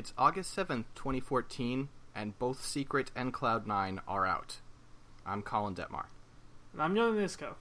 [0.00, 4.60] It's August 7th, 2014, and both Secret and Cloud9 are out.
[5.26, 6.06] I'm Colin Detmar.
[6.72, 7.56] And I'm Jan Nisko.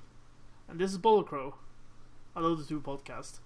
[0.69, 1.55] And this is Bottle Crow,
[2.37, 3.39] a Dota 2 podcast.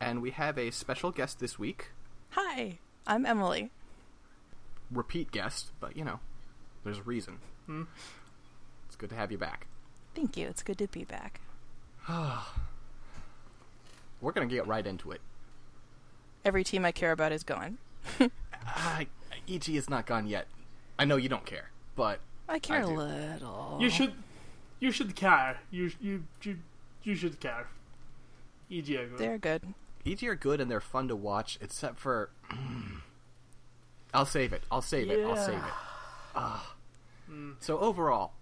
[0.00, 1.88] And we have a special guest this week.
[2.30, 3.72] Hi, I'm Emily.
[4.92, 6.20] Repeat guest, but you know,
[6.84, 7.38] there's a reason.
[7.66, 7.82] Hmm.
[8.86, 9.66] It's good to have you back.
[10.14, 10.46] Thank you.
[10.46, 11.40] It's good to be back.
[12.08, 12.38] We're
[14.30, 15.20] going to get right into it.
[16.44, 17.78] Every team I care about is gone.
[18.76, 19.04] Uh,
[19.48, 20.46] EG is not gone yet.
[20.98, 23.78] I know you don't care, but I care I a little.
[23.80, 24.12] You should,
[24.78, 25.58] you should care.
[25.70, 26.58] You you you
[27.02, 27.66] you should care.
[28.68, 28.94] E.g.
[28.94, 29.18] are good.
[29.18, 29.74] They're good.
[30.04, 32.28] EG are good and they're fun to watch, except for.
[34.12, 34.62] I'll save it.
[34.70, 35.24] I'll save it.
[35.24, 35.74] I'll save it.
[36.34, 36.74] Ah.
[37.60, 38.32] So overall,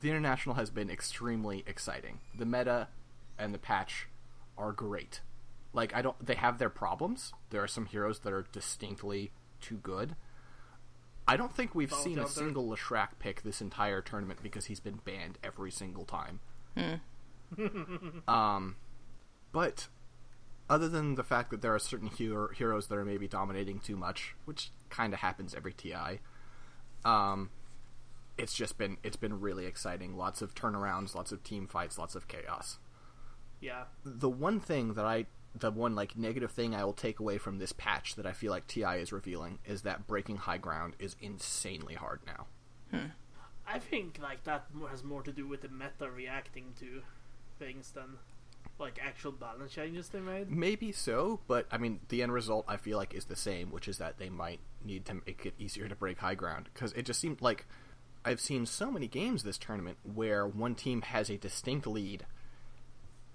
[0.00, 2.20] the international has been extremely exciting.
[2.36, 2.88] The meta
[3.38, 4.08] and the patch
[4.56, 5.20] are great.
[5.72, 6.24] Like I don't.
[6.24, 7.32] They have their problems.
[7.50, 10.16] There are some heroes that are distinctly too good.
[11.26, 14.80] I don't think we've Bounty seen a single Leshrac pick this entire tournament because he's
[14.80, 16.40] been banned every single time.
[18.28, 18.76] um,
[19.52, 19.86] but
[20.68, 23.96] other than the fact that there are certain hero- heroes that are maybe dominating too
[23.96, 26.20] much, which kind of happens every TI,
[27.04, 27.50] um,
[28.38, 30.16] it's just been it's been really exciting.
[30.16, 32.78] Lots of turnarounds, lots of team fights, lots of chaos.
[33.60, 33.84] Yeah.
[34.04, 37.58] The one thing that I the one like negative thing I will take away from
[37.58, 41.16] this patch that I feel like TI is revealing is that breaking high ground is
[41.20, 42.46] insanely hard now.
[42.90, 43.06] Hmm.
[43.66, 47.02] I think like that has more to do with the meta reacting to
[47.58, 48.18] things than
[48.78, 50.50] like actual balance changes they made.
[50.50, 53.88] Maybe so, but I mean, the end result I feel like is the same, which
[53.88, 57.04] is that they might need to make it easier to break high ground because it
[57.04, 57.66] just seemed like
[58.24, 62.24] I've seen so many games this tournament where one team has a distinct lead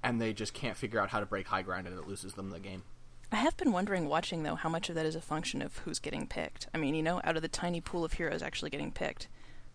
[0.04, 2.50] and they just can't figure out how to break high ground and it loses them
[2.50, 2.84] the game.
[3.32, 6.00] I have been wondering, watching though, how much of that is a function of who's
[6.00, 6.68] getting picked.
[6.74, 9.28] I mean, you know, out of the tiny pool of heroes actually getting picked,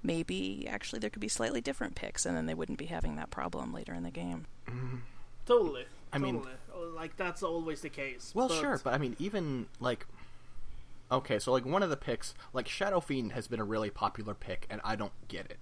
[0.03, 3.31] maybe actually there could be slightly different picks, and then they wouldn't be having that
[3.31, 4.47] problem later in the game.
[4.69, 4.97] Mm-hmm.
[5.47, 5.85] Totally.
[6.13, 6.55] I mean- totally.
[6.75, 8.33] Oh, like that's always the case.
[8.35, 10.07] Well, but sure, but I mean, even like,
[11.11, 14.33] okay, so like one of the picks, like Shadow Fiend, has been a really popular
[14.35, 15.59] pick, and I don't get it.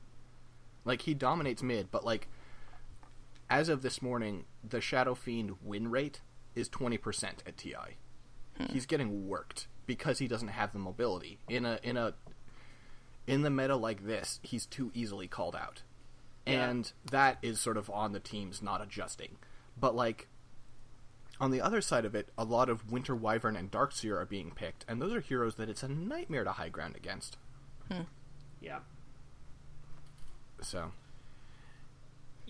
[0.84, 2.28] Like he dominates mid, but like,
[3.50, 6.20] as of this morning, the Shadow Fiend win rate
[6.54, 7.74] is twenty percent at Ti.
[8.56, 8.66] Hmm.
[8.72, 12.14] He's getting worked because he doesn't have the mobility in a in a
[13.26, 14.40] in the meta like this.
[14.42, 15.82] He's too easily called out,
[16.46, 16.68] Yeah.
[16.70, 19.36] and that is sort of on the teams not adjusting.
[19.78, 20.28] But like
[21.40, 24.50] on the other side of it, a lot of Winter Wyvern and Darkseer are being
[24.52, 27.36] picked, and those are heroes that it's a nightmare to high ground against.
[27.90, 28.02] Hmm.
[28.60, 28.80] yeah.
[30.62, 30.92] So,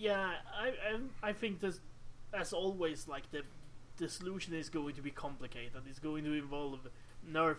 [0.01, 1.79] Yeah, I, I I think this,
[2.33, 3.43] as always, like the
[3.97, 5.83] the solution is going to be complicated.
[5.87, 6.87] It's going to involve
[7.31, 7.57] nerf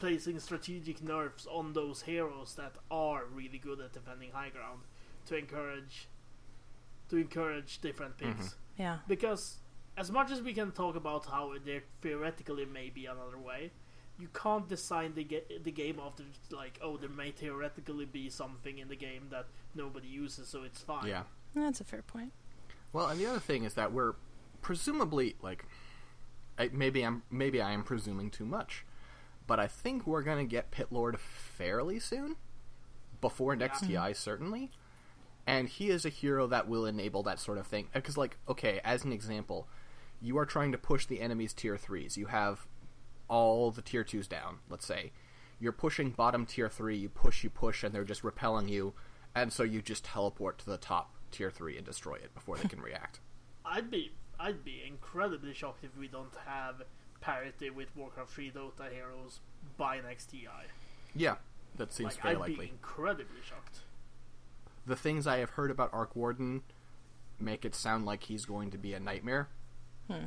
[0.00, 4.80] placing strategic nerfs on those heroes that are really good at defending high ground
[5.26, 6.08] to encourage
[7.10, 8.40] to encourage different mm-hmm.
[8.40, 8.56] picks.
[8.76, 8.98] Yeah.
[9.06, 9.58] Because
[9.96, 13.70] as much as we can talk about how there theoretically may be another way,
[14.18, 18.78] you can't design the ga- the game after like oh there may theoretically be something
[18.78, 19.46] in the game that
[19.76, 21.06] nobody uses, so it's fine.
[21.06, 21.22] yeah.
[21.62, 22.32] That's a fair point.
[22.92, 24.14] Well, and the other thing is that we're
[24.62, 25.64] presumably like,
[26.58, 28.84] I, maybe I'm maybe I am presuming too much,
[29.46, 32.36] but I think we're gonna get Pit Lord fairly soon,
[33.20, 33.88] before next Yeah.
[33.88, 34.12] TI mm-hmm.
[34.14, 34.70] certainly,
[35.46, 37.88] and he is a hero that will enable that sort of thing.
[37.92, 39.68] Because like, okay, as an example,
[40.20, 42.16] you are trying to push the enemy's tier threes.
[42.16, 42.66] You have
[43.28, 44.58] all the tier twos down.
[44.68, 45.12] Let's say
[45.60, 46.96] you're pushing bottom tier three.
[46.96, 48.94] You push, you push, and they're just repelling you,
[49.34, 52.68] and so you just teleport to the top tier three and destroy it before they
[52.68, 53.20] can react.
[53.64, 56.82] I'd be I'd be incredibly shocked if we don't have
[57.20, 59.40] parity with Warcraft 3 Dota heroes
[59.76, 60.46] by next TI.
[61.14, 61.36] Yeah,
[61.76, 62.66] that seems Like very I'd likely.
[62.66, 63.80] be incredibly shocked.
[64.86, 66.62] The things I have heard about Arc Warden
[67.40, 69.48] make it sound like he's going to be a nightmare.
[70.08, 70.24] Hmm.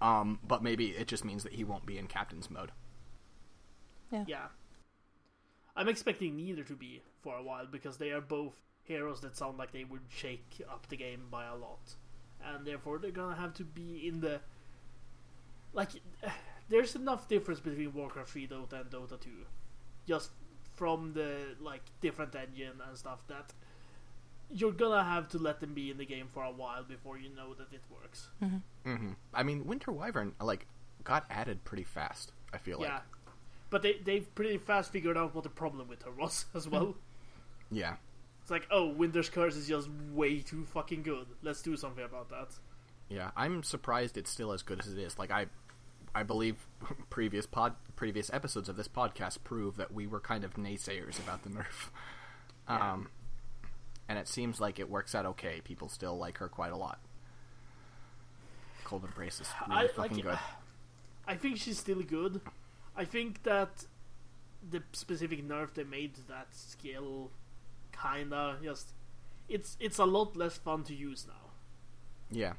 [0.00, 2.70] Um, but maybe it just means that he won't be in captain's mode.
[4.12, 4.24] Yeah.
[4.28, 4.46] Yeah.
[5.76, 8.54] I'm expecting neither to be for a while because they are both
[8.88, 11.94] heroes that sound like they would shake up the game by a lot.
[12.44, 14.40] And therefore they're gonna have to be in the
[15.72, 15.90] like
[16.68, 19.30] there's enough difference between Warcraft 3 Dota and Dota 2.
[20.06, 20.30] Just
[20.74, 23.52] from the like different engine and stuff that
[24.50, 27.28] you're gonna have to let them be in the game for a while before you
[27.34, 28.28] know that it works.
[28.42, 29.12] Mm-hmm.
[29.34, 30.66] I mean, Winter Wyvern like
[31.04, 32.32] got added pretty fast.
[32.52, 32.84] I feel Yeah.
[32.94, 33.32] like, yeah,
[33.70, 36.96] But they they've pretty fast figured out what the problem with her was as well.
[37.70, 37.96] yeah,
[38.48, 41.26] It's like, oh, Winter's Curse is just way too fucking good.
[41.42, 42.48] Let's do something about that.
[43.10, 43.30] yeah.
[43.36, 45.18] I'm surprised it's still as good as it is.
[45.18, 45.48] Like I,
[46.14, 46.66] I believe
[47.10, 51.42] previous pod previous episodes of this podcast prove that we were kind of naysayers about
[51.42, 51.90] the nerf.
[52.68, 53.08] Um,
[54.08, 55.60] and it seems like it works out okay.
[55.62, 57.00] People still like her quite a lot.
[58.84, 60.24] Cold Embrace is really I fucking like.
[60.24, 60.38] good.
[61.26, 62.40] I think she's still good.
[62.96, 63.84] I think that
[64.70, 67.30] the specific nerf they made to that skill,
[68.02, 68.92] kinda just,
[69.48, 71.50] it's it's a lot less fun to use now.
[72.30, 72.54] Yeah.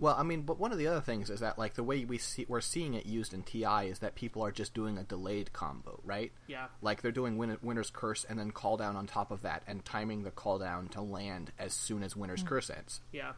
[0.00, 2.18] Well, I mean, but one of the other things is that like the way we
[2.18, 5.52] see we're seeing it used in TI is that people are just doing a delayed
[5.52, 6.30] combo, right?
[6.46, 9.64] Yeah, Like they're doing Win- Winter's Curse and then call down on top of that
[9.66, 13.00] and timing the call down to land as soon as Winter's Curse ends.
[13.12, 13.32] yeah.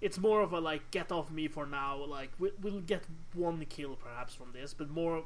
[0.00, 1.96] It's more of a like get off me for now.
[2.04, 3.02] Like we, we'll get
[3.34, 5.24] one kill perhaps from this, but more,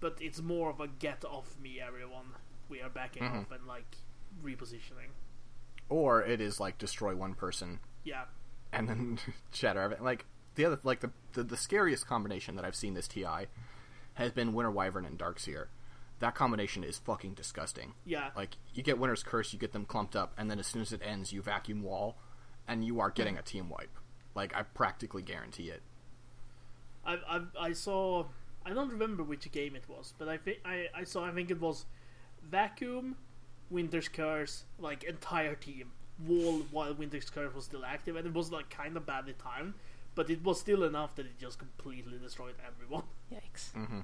[0.00, 2.34] but it's more of a get off me, everyone.
[2.68, 3.42] We are backing Mhm.
[3.42, 3.96] off and like
[4.42, 5.10] repositioning.
[5.88, 8.24] Or it is like destroy one person Yeah,
[8.72, 9.18] and then
[9.52, 10.04] shatter everything.
[10.04, 13.46] Like the other, like the, the the scariest combination that I've seen this TI
[14.14, 15.66] has been Winter Wyvern and Darkseer.
[16.20, 17.94] That combination is fucking disgusting.
[18.04, 18.30] yeah.
[18.36, 20.92] Like you get Winter's Curse, you get them clumped up, and then as soon as
[20.92, 22.16] it ends, you vacuum wall,
[22.68, 23.96] and you are getting a team wipe.
[24.34, 25.82] Like I practically guarantee it.
[27.04, 28.26] I, I I saw
[28.64, 31.50] I don't remember which game it was, but I think I, I saw I think
[31.50, 31.86] it was
[32.42, 33.16] Vacuum,
[33.70, 35.92] Winter's Curse, like entire team
[36.26, 39.74] wall while Winter's Curse was still active, and it was like kind of badly timed,
[40.14, 43.04] but it was still enough that it just completely destroyed everyone.
[43.32, 43.72] Yikes.
[43.72, 44.00] hmm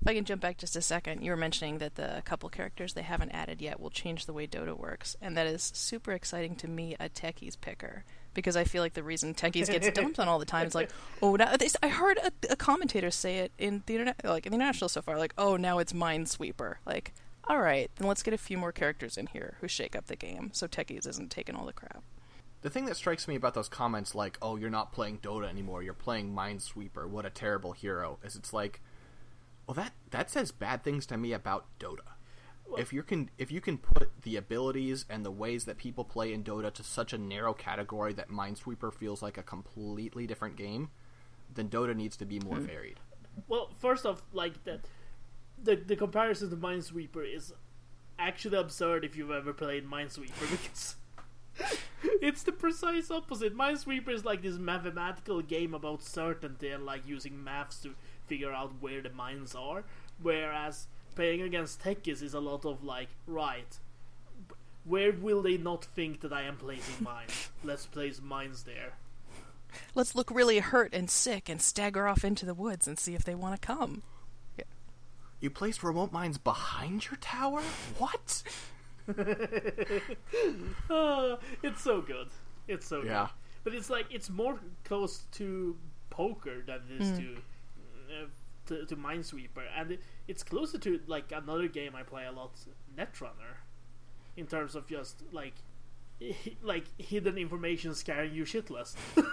[0.00, 2.92] If I can jump back just a second, you were mentioning that the couple characters
[2.94, 6.54] they haven't added yet will change the way Dota works, and that is super exciting
[6.56, 8.04] to me, a techies picker,
[8.34, 10.90] because I feel like the reason techies gets dumped on all the time is like,
[11.22, 14.52] oh, now this, I heard a, a commentator say it in the internet, like in
[14.52, 17.12] the international so far, like, oh, now it's Minesweeper, like.
[17.46, 20.16] All right, then let's get a few more characters in here who shake up the
[20.16, 22.02] game, so techies isn't taking all the crap.
[22.62, 25.82] The thing that strikes me about those comments, like "Oh, you're not playing Dota anymore.
[25.82, 27.06] You're playing Minesweeper.
[27.06, 28.80] What a terrible hero," is it's like,
[29.66, 32.14] well, that that says bad things to me about Dota.
[32.78, 36.32] if you can if you can put the abilities and the ways that people play
[36.32, 40.88] in Dota to such a narrow category that Minesweeper feels like a completely different game,
[41.52, 42.64] then Dota needs to be more hmm.
[42.64, 43.00] varied.
[43.48, 44.80] Well, first off, like the
[45.62, 47.52] the the comparison to Minesweeper is
[48.18, 50.96] actually absurd if you've ever played Minesweeper because
[52.20, 53.56] it's the precise opposite.
[53.56, 57.94] Minesweeper is like this mathematical game about certainty and like using maths to
[58.26, 59.84] figure out where the mines are,
[60.20, 63.78] whereas playing against techies is a lot of like right.
[64.84, 67.50] Where will they not think that I am placing mines?
[67.62, 68.94] Let's place mines there.
[69.94, 73.24] Let's look really hurt and sick and stagger off into the woods and see if
[73.24, 74.02] they want to come.
[75.44, 77.60] You placed remote mines behind your tower?
[77.98, 78.42] What?
[80.88, 82.28] Ah, it's so good.
[82.66, 83.24] It's so Yeah.
[83.26, 83.30] good.
[83.62, 85.76] But it's like it's more close to
[86.08, 87.36] poker than it is to,
[88.08, 88.26] uh,
[88.68, 92.52] to to Minesweeper, and it, it's closer to like another game I play a lot,
[92.96, 93.56] Netrunner,
[94.38, 95.56] in terms of just like
[96.62, 98.94] like hidden information scaring you shitless.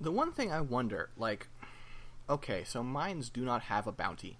[0.00, 1.48] The one thing I wonder, like,
[2.28, 4.38] okay, so mines do not have a bounty.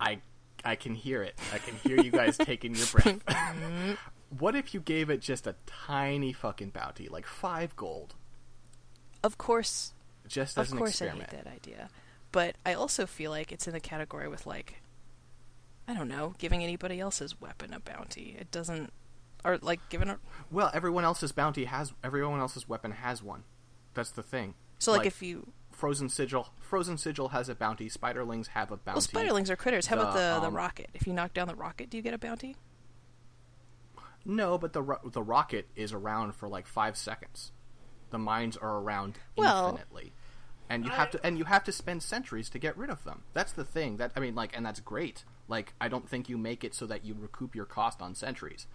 [0.00, 0.20] I
[0.64, 1.38] I can hear it.
[1.52, 3.20] I can hear you guys taking your breath.
[4.38, 8.14] what if you gave it just a tiny fucking bounty, like five gold,
[9.22, 9.92] Of course,
[10.26, 11.88] just as of an course I hate that idea.
[12.30, 14.82] But I also feel like it's in the category with like
[15.86, 18.36] I don't know, giving anybody else's weapon a bounty.
[18.38, 18.92] It doesn't
[19.44, 20.18] or like giving a
[20.50, 23.44] Well, everyone else's bounty has everyone else's weapon has one.
[23.94, 24.54] That's the thing.
[24.78, 27.88] so like, if you Frozen Sigil, Frozen Sigil has a bounty.
[27.88, 28.96] Spiderlings have a bounty.
[29.14, 29.86] well spiderlings are critters.
[29.86, 30.88] How about The, the the um, rocket?
[30.92, 32.56] If you knock down the rocket, do you get a bounty?
[34.24, 37.52] No, but the ro- the rocket is around for like five seconds.
[38.10, 40.12] The mines are around Well- infinitely,
[40.68, 43.04] and you I- have to and you have to spend sentries to get rid of
[43.04, 43.22] them.
[43.32, 43.98] That's the thing.
[43.98, 45.24] That I mean, like, and that's great.
[45.46, 48.66] Like, I don't think you make it so that you recoup your cost on sentries.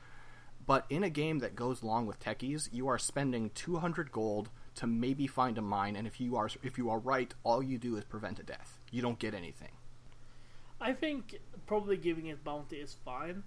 [0.65, 4.87] But in a game that goes long with techies, you are spending 200 gold to
[4.87, 7.95] maybe find a mine, and if you are if you are right, all you do
[7.95, 8.79] is prevent a death.
[8.91, 9.71] You don't get anything.
[10.81, 13.43] I think probably giving it bounty is fine,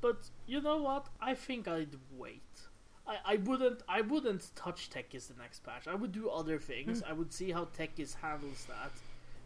[0.00, 1.08] but you know what?
[1.20, 2.42] I think I'd wait.
[3.06, 5.88] I, I wouldn't I wouldn't touch Techies the next patch.
[5.88, 7.00] I would do other things.
[7.00, 7.10] Hmm.
[7.10, 8.92] I would see how Techies handles that,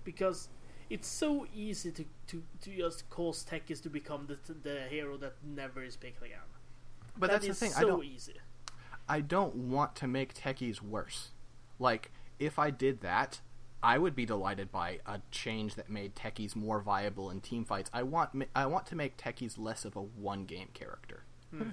[0.04, 0.48] because
[0.90, 5.34] it's so easy to, to, to just cause Techies to become the the hero that
[5.42, 6.38] never is picked again.
[7.16, 7.72] But That that's the thing.
[7.72, 8.04] So I don't.
[8.04, 8.34] easy.
[9.12, 11.32] I don't want to make techies worse.
[11.78, 13.42] Like, if I did that,
[13.82, 17.90] I would be delighted by a change that made techies more viable in team fights.
[17.92, 21.24] I want I want to make techies less of a one game character.
[21.50, 21.72] Hmm.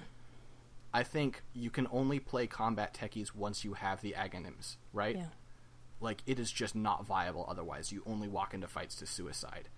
[0.92, 5.16] I think you can only play combat techies once you have the Aghanim's, right?
[5.16, 5.24] Yeah.
[5.98, 7.90] Like it is just not viable otherwise.
[7.90, 9.70] You only walk into fights to suicide.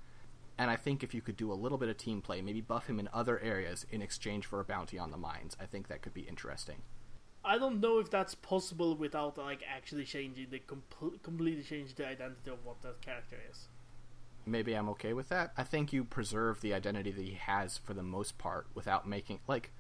[0.59, 2.89] And I think if you could do a little bit of team play, maybe buff
[2.89, 6.03] him in other areas in exchange for a bounty on the mines, I think that
[6.03, 6.83] could be interesting.
[7.45, 12.07] I don't know if that's possible without like actually changing the compl- completely changing the
[12.07, 13.67] identity of what that character is.
[14.47, 15.53] Maybe I'm okay with that.
[15.57, 19.41] I think you preserve the identity that he has for the most part without making
[19.47, 19.73] like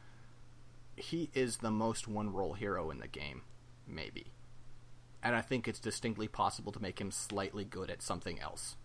[0.96, 3.42] he is the most one role hero in the game,
[3.86, 4.32] maybe.
[5.22, 8.76] And I think it's distinctly possible to make him slightly good at something else.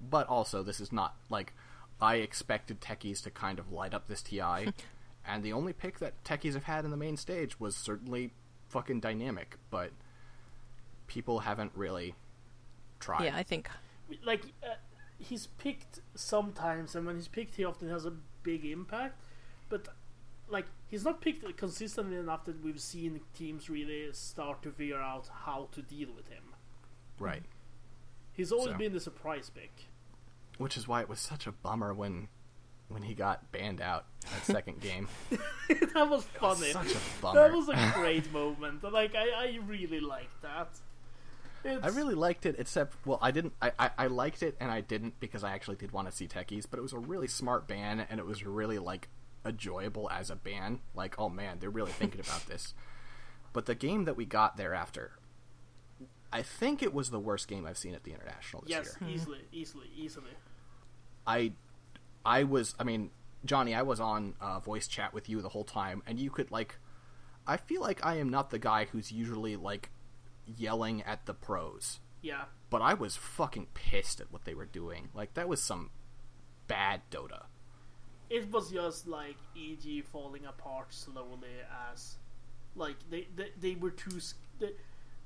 [0.00, 1.54] But also, this is not like
[2.00, 4.72] I expected techies to kind of light up this TI,
[5.28, 8.32] and the only pick that techies have had in the main stage was certainly
[8.68, 9.90] fucking dynamic, but
[11.06, 12.14] people haven't really
[13.00, 13.24] tried.
[13.24, 13.68] Yeah, I think
[14.24, 14.74] Like uh,
[15.18, 19.22] he's picked sometimes, and when he's picked, he often has a big impact.
[19.68, 19.88] But
[20.48, 25.28] like he's not picked consistently enough that we've seen teams really start to figure out
[25.44, 26.54] how to deal with him.
[27.18, 27.42] Right.
[28.32, 28.78] He's always So.
[28.78, 29.86] been the surprise pick.
[30.58, 32.28] Which is why it was such a bummer when
[32.88, 35.08] when he got banned out that second game.
[35.30, 36.72] that was funny.
[36.72, 37.40] Such a bummer.
[37.40, 38.82] That was a great moment.
[38.82, 40.68] Like I, I really liked that.
[41.64, 43.52] It's, I really liked it, except well, I didn't.
[43.60, 46.28] I, I, I liked it, and I didn't because I actually did want to see
[46.28, 46.66] techies.
[46.70, 49.08] But it was a really smart ban, and it was really like
[49.44, 50.80] enjoyable as a ban.
[50.94, 52.74] Like, oh man, they're really thinking about this.
[53.54, 55.12] But the game that we got thereafter,
[56.32, 59.10] I think it was the worst game I've seen at the international this yes, year.
[59.10, 60.30] easily, easily, easily.
[61.26, 61.52] I,
[62.24, 62.74] I was.
[62.78, 63.10] I mean,
[63.44, 66.50] Johnny, I was on uh, voice chat with you the whole time, and you could
[66.50, 66.76] like.
[67.46, 69.90] I feel like I am not the guy who's usually like
[70.46, 72.00] yelling at the pros.
[72.20, 75.08] Yeah, but I was fucking pissed at what they were doing.
[75.14, 75.90] Like that was some
[76.66, 77.44] bad Dota.
[78.28, 81.48] it was just like EG falling apart slowly
[81.92, 82.16] as,
[82.74, 84.20] like they they, they were too
[84.58, 84.72] they,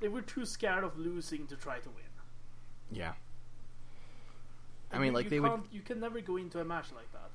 [0.01, 2.05] they were too scared of losing to try to win.
[2.93, 3.15] Yeah.
[4.93, 5.49] I mean, you- like you they would.
[5.51, 7.31] can't- You can never go into a match like that.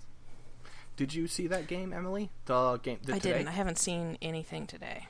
[0.95, 2.31] Did you see that game, Emily?
[2.45, 2.99] The game.
[3.03, 3.33] The, I today?
[3.37, 3.47] didn't.
[3.49, 5.07] I haven't seen anything today.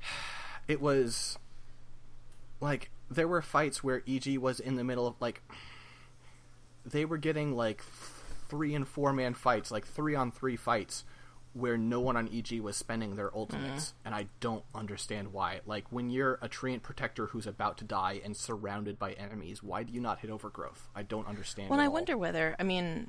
[0.66, 1.38] It was
[2.58, 5.42] like there were fights where EG was in the middle of like
[6.86, 7.82] they were getting like
[8.48, 11.04] three and four man fights, like three on three fights,
[11.54, 14.06] where no one on EG was spending their ultimates, mm-hmm.
[14.06, 15.60] and I don't understand why.
[15.64, 19.84] Like when you're a treant protector who's about to die and surrounded by enemies, why
[19.84, 20.88] do you not hit overgrowth?
[20.94, 21.70] I don't understand.
[21.70, 21.92] Well, at I all.
[21.92, 23.08] wonder whether, I mean,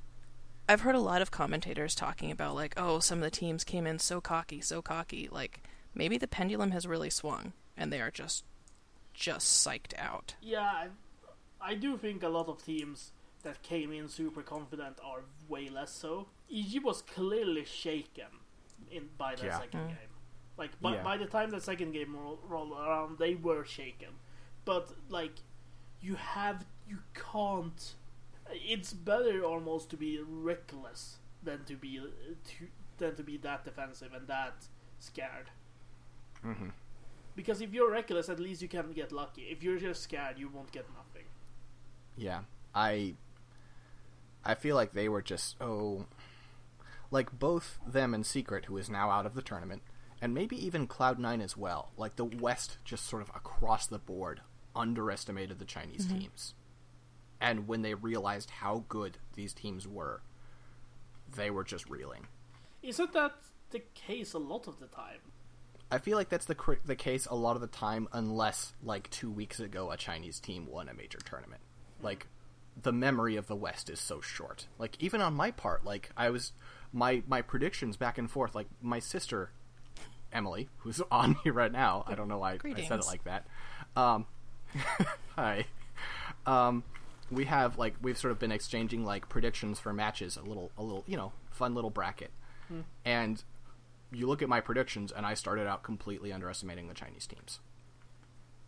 [0.69, 3.85] I've heard a lot of commentators talking about, like, oh, some of the teams came
[3.85, 5.27] in so cocky, so cocky.
[5.31, 5.61] Like,
[5.93, 8.43] maybe the pendulum has really swung, and they are just,
[9.13, 10.35] just psyched out.
[10.41, 10.87] Yeah, I,
[11.61, 13.11] I do think a lot of teams
[13.45, 16.27] that came in super confident are way less so.
[16.51, 18.31] EG was clearly shaken
[18.91, 19.59] in by the Yeah.
[19.59, 19.87] second Mm.
[19.89, 20.13] game.
[20.57, 21.03] Like by, Yeah.
[21.03, 24.13] by the time the second game roll, rolled around, they were shaken.
[24.65, 25.35] But like,
[26.01, 27.95] you have you can't.
[28.51, 31.97] It's better almost to be reckless than to be
[32.49, 34.67] to, than to be that defensive and that
[34.99, 35.49] scared.
[36.43, 36.71] Mhm.
[37.35, 39.43] Because if you're reckless, at least you can get lucky.
[39.49, 41.25] If you're just scared, you won't get nothing.
[42.15, 43.15] Yeah, I
[44.45, 46.05] I feel like they were just oh
[47.11, 49.81] like both them and Secret who is now out of the tournament
[50.21, 51.91] and maybe even Cloud9 as well.
[51.97, 54.41] Like the West just sort of across the board
[54.75, 56.19] underestimated the Chinese mm-hmm.
[56.19, 56.53] teams.
[57.41, 60.21] And when they realized how good these teams were,
[61.35, 62.27] they were just reeling.
[62.81, 63.33] Isn't that
[63.71, 65.19] the case a lot of the time?
[65.91, 69.09] I feel like that's the cr- the case a lot of the time, unless like
[69.11, 71.61] two weeks ago a Chinese team won a major tournament.
[72.01, 72.27] Like
[72.81, 74.67] the memory of the West is so short.
[74.77, 76.51] Like even on my part, like I was
[76.91, 78.55] my my predictions back and forth.
[78.55, 79.51] Like my sister
[80.31, 82.03] Emily, who's on here right now.
[82.07, 83.47] I don't know why I said it like that.
[83.95, 84.25] Um,
[85.35, 85.65] hi.
[86.45, 86.83] Um,
[87.31, 90.37] we have like we've sort of been exchanging like predictions for matches.
[90.37, 92.31] A little a little you know fun little bracket.
[93.05, 93.43] And
[94.11, 97.59] you look at my predictions, and I started out completely underestimating the Chinese teams.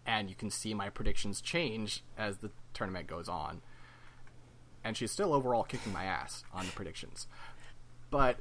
[0.05, 3.61] And you can see my predictions change as the tournament goes on.
[4.87, 7.27] And she's still overall kicking my ass on the predictions.
[8.09, 8.37] But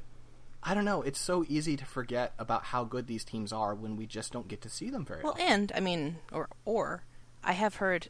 [0.62, 3.96] I don't know, it's so easy to forget about how good these teams are when
[3.96, 5.44] we just don't get to see them very Well, often.
[5.46, 7.02] and, I mean, or, or,
[7.42, 8.08] I have heard,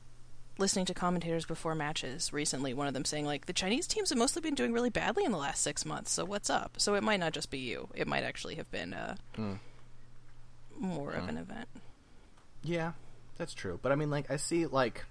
[0.58, 4.18] listening to commentators before matches recently, one of them saying, like, the Chinese teams have
[4.18, 6.74] mostly been doing really badly in the last six months, so what's up?
[6.76, 7.88] So it might not just be you.
[7.94, 9.16] It might actually have been uh,
[10.78, 11.68] more of an event.
[12.62, 12.92] Yeah,
[13.38, 13.78] that's true.
[13.82, 15.04] But I mean, like, I see, like,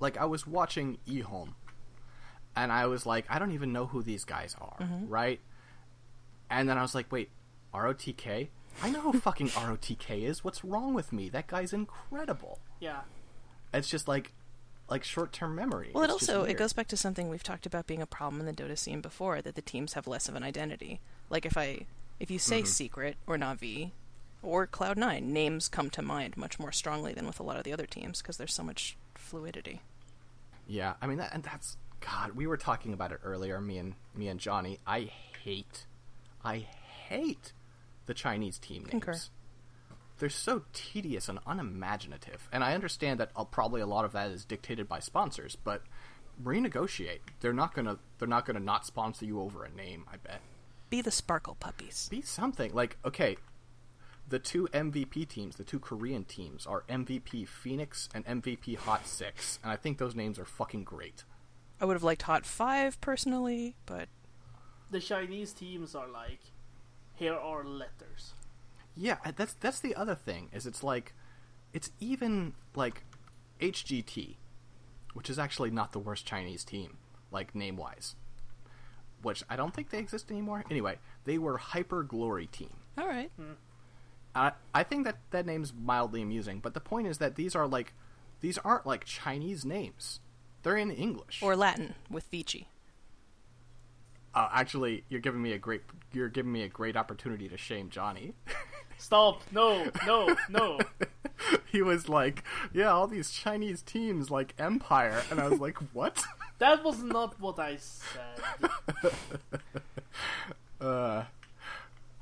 [0.00, 1.54] like I was watching eHome,
[2.56, 4.76] and I was like, I don't even know who these guys are,
[5.06, 5.40] right?
[6.50, 7.30] And then I was like, wait,
[7.72, 8.48] ROTK?
[8.82, 10.42] I know who fucking ROTK is.
[10.42, 11.28] What's wrong with me?
[11.28, 12.58] That guy's incredible.
[12.80, 13.00] Yeah.
[13.72, 14.32] It's just like
[14.88, 15.90] like short term memory.
[15.94, 18.46] Well, it also it goes back to something we've talked about being a problem in
[18.46, 21.00] the Dota scene before that the teams have less of an identity.
[21.28, 21.86] Like if I
[22.18, 22.66] if you say Mm-hmm.
[22.66, 23.92] Secret or Navi
[24.42, 27.64] or Cloud Nine, names come to mind much more strongly than with a lot of
[27.64, 29.82] the other teams because there's so much fluidity.
[30.70, 32.36] Yeah, I mean that, and that's God.
[32.36, 33.60] We were talking about it earlier.
[33.60, 34.78] Me and me and Johnny.
[34.86, 35.10] I
[35.42, 35.86] hate,
[36.44, 36.58] I
[37.08, 37.52] hate
[38.06, 38.90] the Chinese team names.
[38.90, 39.18] Concur.
[40.20, 42.48] They're so tedious and unimaginative.
[42.52, 45.82] And I understand that uh, probably a lot of that is dictated by sponsors, but
[46.40, 47.20] renegotiate.
[47.40, 47.98] They're not gonna.
[48.20, 50.04] They're not gonna not sponsor you over a name.
[50.12, 50.40] I bet.
[50.88, 52.08] Be the Sparkle Puppies.
[52.12, 53.36] Be something like okay.
[54.30, 59.58] The two MVP teams, the two Korean teams, are MVP Phoenix and MVP Hot Six,
[59.62, 61.24] and I think those names are fucking great.
[61.80, 64.08] I would have liked Hot Five personally, but
[64.90, 66.40] The Chinese teams are like,
[67.16, 68.34] here are letters.
[68.96, 71.12] Yeah, that's that's the other thing is it's like
[71.72, 73.04] it's even like
[73.60, 74.36] HGT,
[75.14, 76.98] which is actually not the worst Chinese team,
[77.30, 78.14] like name wise.
[79.22, 80.64] Which I don't think they exist anymore.
[80.70, 82.76] Anyway, they were Hyper Glory Team.
[82.96, 83.30] all right.
[83.36, 83.52] Hmm.
[84.34, 87.66] I I think that that name's mildly amusing, but the point is that these are
[87.66, 87.92] like
[88.40, 90.20] these aren't like Chinese names.
[90.62, 91.40] They're in English.
[91.42, 92.68] Or Latin with Vici.
[94.34, 95.82] uh, actually, you're giving me a great
[96.12, 98.34] you're giving me a great opportunity to shame Johnny.
[98.98, 99.40] Stop!
[99.50, 100.78] No, no, no.
[101.72, 106.22] he was like, "Yeah, all these Chinese teams like Empire," and I was like, "What?"
[106.58, 108.70] That was not what I said.
[110.80, 111.24] uh,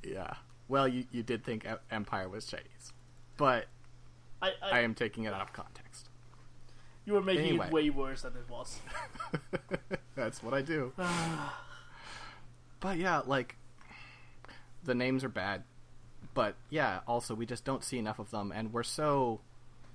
[0.04, 0.34] yeah.
[0.68, 2.92] Well, you you did think Empire was Chinese,
[3.36, 3.66] but
[4.42, 6.08] I, I, I am taking it out of context.
[7.04, 7.66] you were making Anyway.
[7.66, 8.78] it way worse than it was.
[10.14, 10.92] That's what I do.
[12.80, 13.56] but yeah, like
[14.84, 15.64] the names are bad,
[16.34, 19.40] but yeah, also we just don't see enough of them, and we're so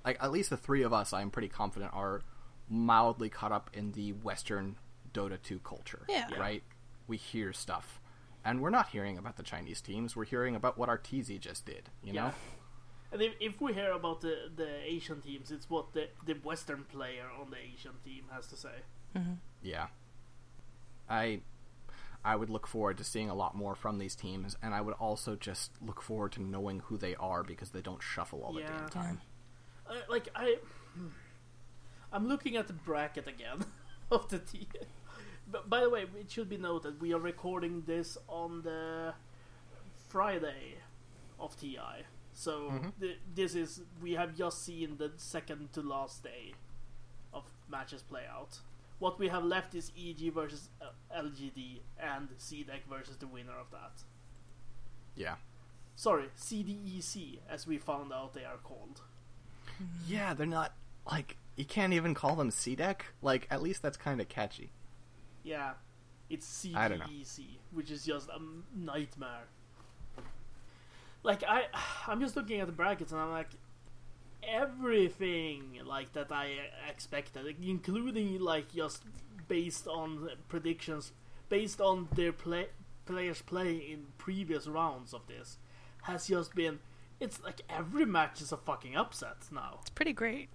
[0.04, 2.22] like at least the three of us, I'm pretty confident, are
[2.68, 4.76] mildly caught up in the Western
[5.12, 6.02] Dota 2 culture.
[6.08, 6.26] Yeah.
[6.30, 6.38] Yeah.
[6.38, 6.62] Right?
[7.06, 8.00] We hear stuff.
[8.44, 10.14] And we're not hearing about the Chinese teams.
[10.14, 11.88] We're hearing about what Arteezy just did.
[12.02, 12.26] You know?
[12.26, 12.32] Yeah.
[13.12, 16.84] And if, if we hear about the, the Asian teams, it's what the, the Western
[16.84, 18.70] player on the Asian team has to say.
[19.62, 19.86] Yeah.
[21.08, 21.40] I
[22.24, 24.94] I would look forward to seeing a lot more from these teams, and I would
[24.94, 28.60] also just look forward to knowing who they are because they don't shuffle all the
[28.62, 28.78] Yeah.
[28.78, 29.20] damn time.
[29.86, 30.56] Uh, like I,
[32.12, 33.64] I'm looking at the bracket again
[34.10, 34.66] of the team.
[35.50, 39.14] But by the way, it should be noted we are recording this on the
[40.08, 40.76] Friday
[41.38, 42.04] of TI.
[42.32, 42.98] So Mhm.
[43.00, 46.54] th- this is we have just seen the second to last day
[47.32, 48.60] of matches play out.
[48.98, 53.70] What we have left is EG versus uh, LGD and CDEC versus the winner of
[53.70, 54.02] that.
[55.14, 55.36] Yeah.
[55.96, 59.02] Sorry, CDEC, as we found out they are called.
[60.06, 60.74] Yeah, they're not
[61.06, 63.02] like you can't even call them CDEC.
[63.22, 64.70] Like at least that's kind of catchy.
[65.44, 65.72] Yeah,
[66.28, 67.06] it's CDEC, I don't know.
[67.72, 68.40] which is just a
[68.76, 69.44] nightmare.
[71.22, 71.66] Like I,
[72.08, 73.50] I'm just looking at the brackets and I'm like,
[74.42, 76.56] everything like that I
[76.88, 79.02] expected, like, including like just
[79.48, 81.12] based on predictions,
[81.48, 82.68] based on their play
[83.06, 85.58] players play in previous rounds of this,
[86.02, 86.80] has just been.
[87.20, 89.78] It's like every match is a fucking upset now.
[89.82, 90.48] It's pretty great.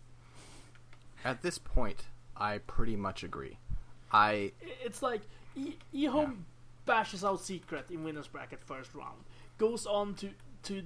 [1.23, 3.57] At this point, I pretty much agree.
[4.11, 4.51] I
[4.83, 5.21] It's like
[5.55, 6.37] e- eHome
[6.85, 9.23] bashes out Secret in winners bracket first round,
[9.57, 10.29] goes on to
[10.63, 10.83] to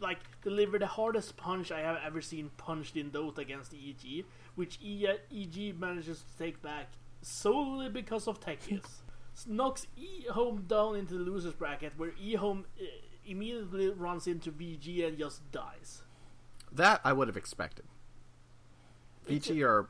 [0.00, 4.78] like deliver the hardest punch I have ever seen punched in Dota against EG, which
[4.82, 6.88] e- EG manages to take back
[7.20, 9.02] solely because of Techies.
[9.46, 12.84] Knocks eHome down into the losers bracket, where eHome uh,
[13.26, 16.02] immediately runs into VG and just dies.
[16.72, 17.84] that I would have expected.
[19.26, 19.88] Vici are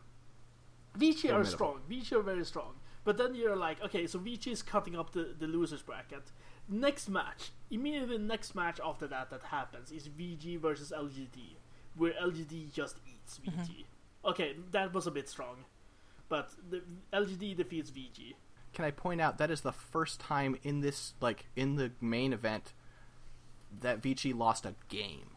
[0.96, 1.56] Vici are Formidable.
[1.56, 1.80] strong.
[1.88, 2.74] Vici are very strong.
[3.04, 6.32] But then you're like, okay, so Vici is cutting up the, the losers bracket.
[6.68, 11.56] Next match, immediately the next match after that that happens is VG versus LGD,
[11.96, 13.60] where LGD just eats mm-hmm.
[13.60, 13.84] VG.
[14.24, 15.66] Okay, that was a bit strong,
[16.30, 18.34] but the LGD defeats VG.
[18.72, 22.32] Can I point out that is the first time in this like in the main
[22.32, 22.72] event
[23.80, 25.30] that Vici lost a game.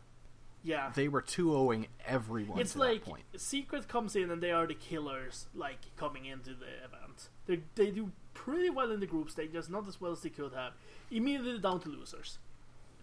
[0.68, 3.04] Yeah, They were 2-0ing everyone it's like.
[3.38, 7.30] Secret comes in and they are the killers, like coming into the event.
[7.46, 10.30] They they do pretty well in the group stage, just not as well as they
[10.30, 10.74] could have.
[11.10, 12.40] Immediately down to losers.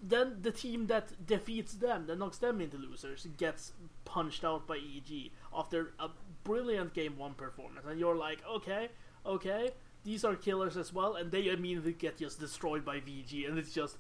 [0.03, 3.73] Then the team that defeats them, that knocks them into losers, gets
[4.05, 6.11] punched out by EG after a
[6.45, 8.91] brilliant game one performance, and you're like, okay,
[9.25, 9.71] okay,
[10.05, 13.73] these are killers as well, and they immediately get just destroyed by VG, and it's
[13.73, 13.97] just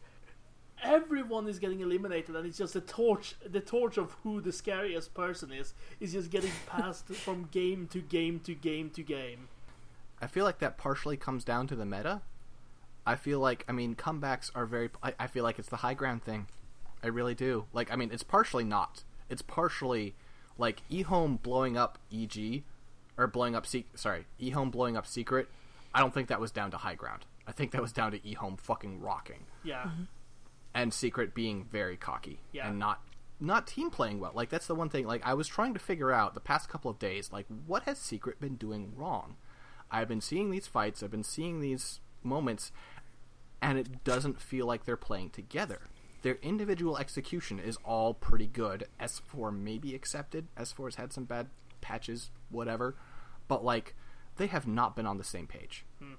[0.84, 5.14] everyone is getting eliminated, and it's just the torch, the torch of who the scariest
[5.14, 9.48] person is, is just getting passed from game to game to game to game.
[10.20, 12.22] I feel like that partially comes down to the meta.
[13.06, 14.90] I feel like, I mean, comebacks are very.
[15.02, 16.46] I, I feel like it's the high ground thing.
[17.02, 17.66] I really do.
[17.72, 19.04] Like, I mean, it's partially not.
[19.28, 20.14] It's partially
[20.56, 22.62] like eHome blowing up EG,
[23.18, 23.66] or blowing up.
[23.66, 25.48] Se- sorry, eHome blowing up Secret.
[25.94, 27.24] I don't think that was down to high ground.
[27.46, 30.04] I think that was down to eHome fucking rocking Yeah, mm-hmm.
[30.74, 32.68] And Secret being very cocky Yeah.
[32.68, 33.00] and not
[33.40, 34.32] not team playing well.
[34.34, 35.06] Like that's the one thing.
[35.06, 37.98] Like I was trying to figure out the past couple of days, like what has
[37.98, 39.36] Secret been doing wrong?
[39.90, 42.72] I've been seeing these fights, I've been seeing these moments,
[43.60, 45.82] and it doesn't feel like they're playing together.
[46.22, 48.86] Their individual execution is all pretty good.
[48.98, 50.46] S4 maybe accepted.
[50.56, 51.48] S4 has had some bad
[51.82, 52.96] patches, whatever.
[53.46, 53.94] But like
[54.36, 55.84] they have not been on the same page.
[56.00, 56.14] Hmm.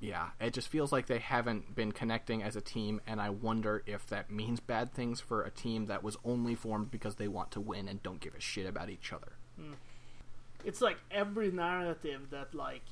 [0.00, 3.82] Yeah, it just feels like they haven't been connecting as a team, and I wonder
[3.84, 7.50] if that means bad things for a team that was only formed because they want
[7.52, 9.32] to win and don't give a shit about each other.
[9.58, 9.72] Hmm.
[10.64, 12.82] it's like every narrative that like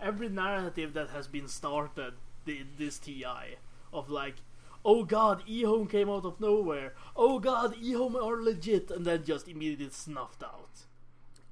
[0.00, 3.56] every narrative that has been started this TI
[3.92, 4.36] of like
[4.84, 6.94] oh god eHome came out of nowhere.
[7.14, 10.86] Oh god eHome are legit and then just immediately snuffed out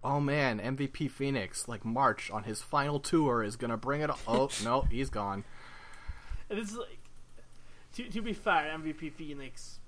[0.07, 4.11] Oh man, MVP Phoenix, like March on his final tour, is gonna bring it.
[4.29, 5.43] Oh no, he's gone.
[6.49, 7.01] and it's like
[7.95, 9.81] to, to be fair MVP Phoenix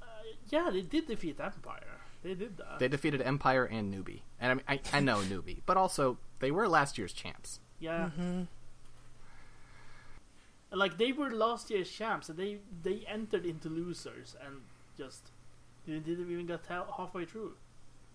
[0.00, 0.06] uh,
[0.50, 1.98] yeah they did defeat Empire.
[2.22, 2.78] They did that.
[2.78, 6.52] They defeated Empire and Newbee, and I, mean, I, I know Newbee, but also they
[6.52, 7.58] were last year's champs.
[7.80, 8.10] yeah.
[8.16, 8.46] And,
[10.70, 14.60] like they were last year's champs and they they entered into losers and
[14.96, 15.30] just
[15.86, 17.54] they didn't even get halfway through.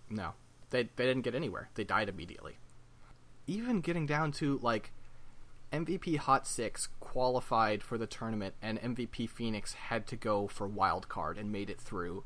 [0.08, 0.34] No,
[0.74, 1.70] they they didn't get anywhere.
[1.74, 2.58] They died immediately.
[3.46, 4.92] Even getting down to like
[5.72, 11.08] MVP Hot Six qualified for the tournament, and MVP Phoenix had to go for wild
[11.08, 12.24] card and made it through.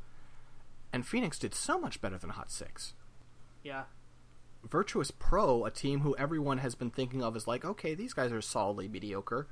[0.92, 2.94] And Phoenix did so much better than Hot Six.
[3.62, 3.84] yeah
[4.68, 8.32] Virtus Pro, a team who everyone has been thinking of as like, okay, these guys
[8.32, 9.46] are solidly mediocre,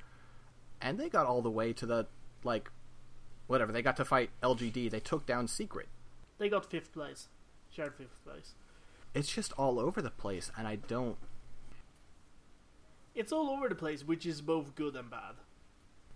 [0.81, 2.07] and they got all the way to the
[2.43, 2.71] like,
[3.47, 3.73] whatever.
[3.73, 4.91] They got to fight LGD.
[4.91, 5.89] They took down Secret.
[6.39, 7.29] they got fifth place
[7.71, 8.55] shared fifth place
[9.17, 11.17] It's just all over the place, and I don't.
[13.15, 15.37] it's all over the place which is both good and bad.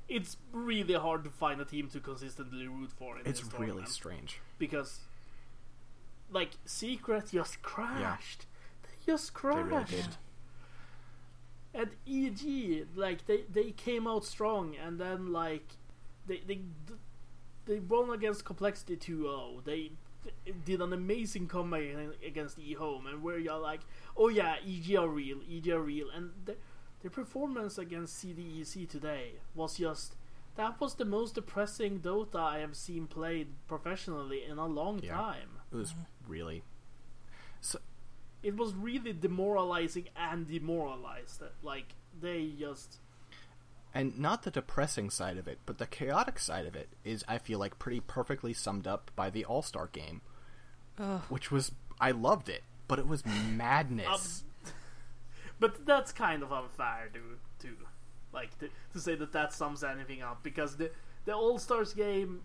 [0.07, 4.41] It's really hard to find a team to consistently root for in It's really strange.
[4.59, 5.01] because
[6.31, 8.47] like secret just crashed.
[8.83, 10.19] They just They really crashed.
[11.73, 15.69] And EG like they they came out strong and then like
[16.27, 16.61] they they
[17.67, 19.93] they won against Complexity 2-0 they
[20.65, 21.83] did an amazing comeback
[22.27, 23.81] against eHome and where you're like
[24.17, 26.57] oh yeah EG are real EG are real and the,
[27.03, 30.17] their performance against CDEC today was just
[30.57, 35.15] that was the most depressing Dota I have seen played professionally in a long Yeah.
[35.15, 36.33] time It was mm-hmm.
[36.33, 36.63] really.
[37.61, 37.79] So.
[38.43, 42.99] It was really demoralizing and demoralized like they just
[43.93, 47.39] And not the depressing side of it, but the chaotic side of it is, I
[47.39, 50.21] feel like, pretty perfectly summed up by the All Star game,
[50.99, 51.23] Ugh.
[51.29, 51.73] which was.
[52.01, 54.45] I loved it, but it was madness.
[54.65, 54.73] Um,
[55.61, 57.39] but that's kind of unfair, dude.
[57.59, 57.77] Too,
[58.33, 60.91] like to, to say that that sums anything up because the
[61.25, 62.43] the All Stars game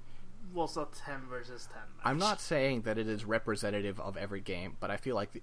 [0.53, 1.81] was a ten versus ten.
[1.97, 2.05] Match.
[2.05, 5.41] I'm not saying that it is representative of every game, but I feel like the,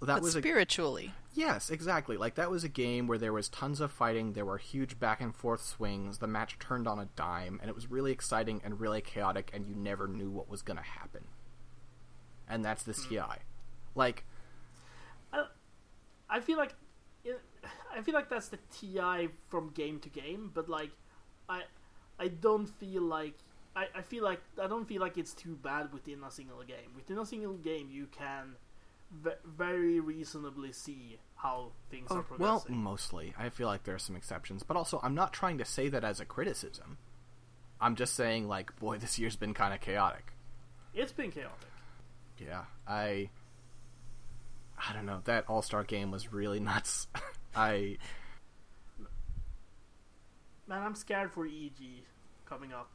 [0.00, 2.16] that but was a spiritually, Yes, exactly.
[2.16, 5.20] Like that was a game where there was tons of fighting, there were huge back
[5.20, 8.78] and forth swings, the match turned on a dime, and it was really exciting and
[8.78, 11.24] really chaotic and you never knew what was going to happen.
[12.48, 13.14] And that's the hmm.
[13.14, 13.42] CI.
[13.96, 14.24] Like
[16.34, 16.74] I feel like
[17.96, 20.90] I feel like that's the TI from game to game, but like
[21.48, 21.62] I
[22.18, 23.38] I don't feel like
[23.76, 26.90] I, I feel like I don't feel like it's too bad within a single game.
[26.94, 28.56] Within a single game, you can
[29.22, 32.74] ve- very reasonably see how things are oh, progressing.
[32.74, 33.34] well, mostly.
[33.38, 36.04] I feel like there are some exceptions, but also I'm not trying to say that
[36.04, 36.98] as a criticism.
[37.80, 40.32] I'm just saying like, boy, this year's been kind of chaotic.
[40.94, 41.68] it's been chaotic.
[42.38, 43.30] Yeah, I
[44.78, 45.20] I don't know.
[45.24, 47.06] That All-Star game was really nuts.
[47.54, 47.98] I
[50.66, 52.04] Man, I'm scared for EG
[52.46, 52.90] coming up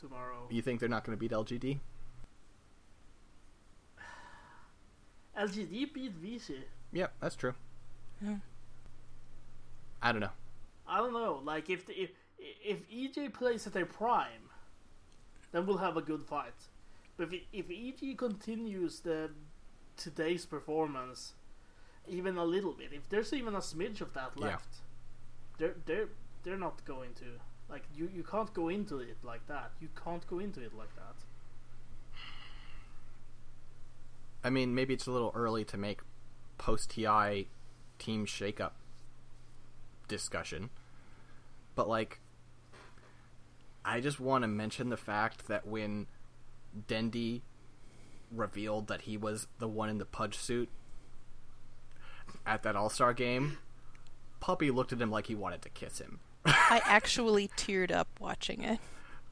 [0.00, 0.48] tomorrow.
[0.50, 1.78] you think they're not going to beat LGD?
[5.38, 6.64] LGD beat VG.
[6.92, 7.54] Yeah, that's true.
[8.20, 8.36] Yeah.
[10.02, 10.30] I don't know.
[10.86, 11.40] I don't know.
[11.42, 14.50] Like if the, if if EG plays at their prime,
[15.52, 16.68] then we'll have a good fight.
[17.16, 19.30] But if if EG continues the
[19.96, 21.34] today's performance,
[22.06, 24.46] even a little bit, if there's even a smidge of that Yeah.
[24.46, 24.82] left,
[25.58, 26.08] they're they're
[26.42, 29.72] they're not going to Like you, you can't go into it like that.
[29.80, 31.16] You can't go into it like that.
[34.44, 36.00] I mean, maybe it's a little early to make
[36.58, 37.48] post TI
[37.98, 38.72] team shakeup
[40.06, 40.68] discussion,
[41.74, 42.20] but like,
[43.84, 46.06] I just want to mention the fact that when
[46.88, 47.40] Dendi
[48.30, 50.68] revealed that he was the one in the pudge suit
[52.46, 53.58] at that All Star game,
[54.40, 56.20] Puppey looked at him like he wanted to kiss him.
[56.44, 58.78] I actually teared up watching it.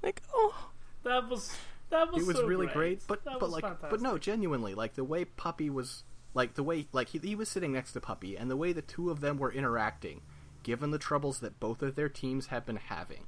[0.02, 0.70] Like, oh,
[1.04, 1.54] That was
[1.92, 4.94] that was it was so really great, but That but like but no, genuinely, like
[4.94, 6.02] the way Puppey was
[6.34, 8.82] like the way like he, he was sitting next to Puppey and the way the
[8.82, 10.22] two of them were interacting,
[10.64, 13.24] given the troubles that both of their teams have been having,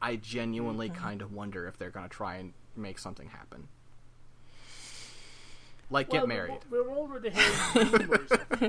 [0.00, 1.02] I genuinely Mm-hmm.
[1.02, 3.68] kind of wonder if they're going to try and make something happen.
[5.90, 6.58] Like Well, get married.
[6.70, 8.30] We're, we're already hearing rumors.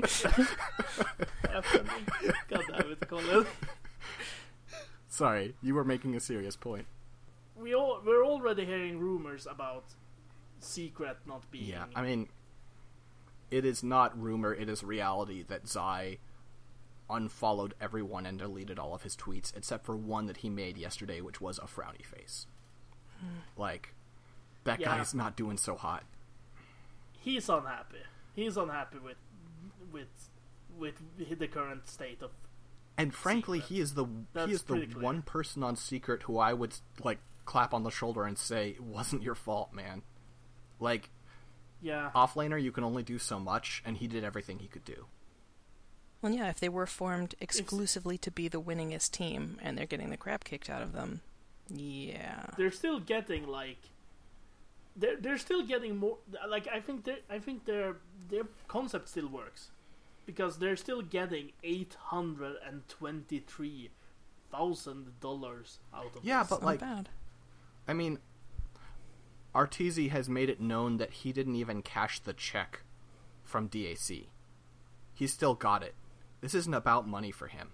[2.48, 3.46] God damn it, Colin.
[5.08, 6.86] Sorry, you were making a serious point.
[7.56, 9.84] We all we're already hearing rumors about
[10.58, 11.66] Secret not being.
[11.66, 12.28] Yeah, I mean,
[13.50, 16.18] it is not rumor; it is reality that Zai
[17.10, 21.20] unfollowed everyone and deleted all of his tweets except for one that he made yesterday,
[21.20, 22.46] which was a frowny face.
[23.20, 23.26] Hmm.
[23.60, 23.94] Like,
[24.64, 24.96] that Yeah.
[24.96, 26.04] guy's not doing so hot.
[27.20, 28.02] he's unhappy.
[28.34, 29.16] He's unhappy with
[29.92, 30.30] with
[30.76, 30.94] with
[31.38, 32.32] the current state of.
[32.96, 33.74] And frankly, Secret.
[33.74, 37.18] he is the That's he is the one person on Secret who I would like
[37.44, 40.02] clap on the shoulder and say, "It wasn't your fault, man."
[40.80, 41.10] Like
[41.80, 45.06] Yeah, offlaner, you can only do so much, and he did everything he could do.
[46.22, 46.48] well, yeah.
[46.48, 50.44] If they were formed exclusively to be the winningest team and they're getting the crap
[50.44, 51.20] kicked out of them,
[51.68, 52.46] yeah.
[52.56, 53.78] they're still getting like.
[54.96, 56.18] They're they're still getting more.
[56.48, 57.96] Like I think they I think their
[58.30, 59.70] their concept still works,
[60.24, 63.90] because they're still getting eight hundred and twenty three
[64.52, 66.50] thousand dollars out of Yeah, this.
[66.50, 67.08] but Not like bad.
[67.86, 68.18] I mean,
[69.54, 72.82] Arteezy has made it known that he didn't even cash the check
[73.42, 74.26] from DAC.
[75.14, 75.94] He still got it.
[76.40, 77.70] This isn't about money for him.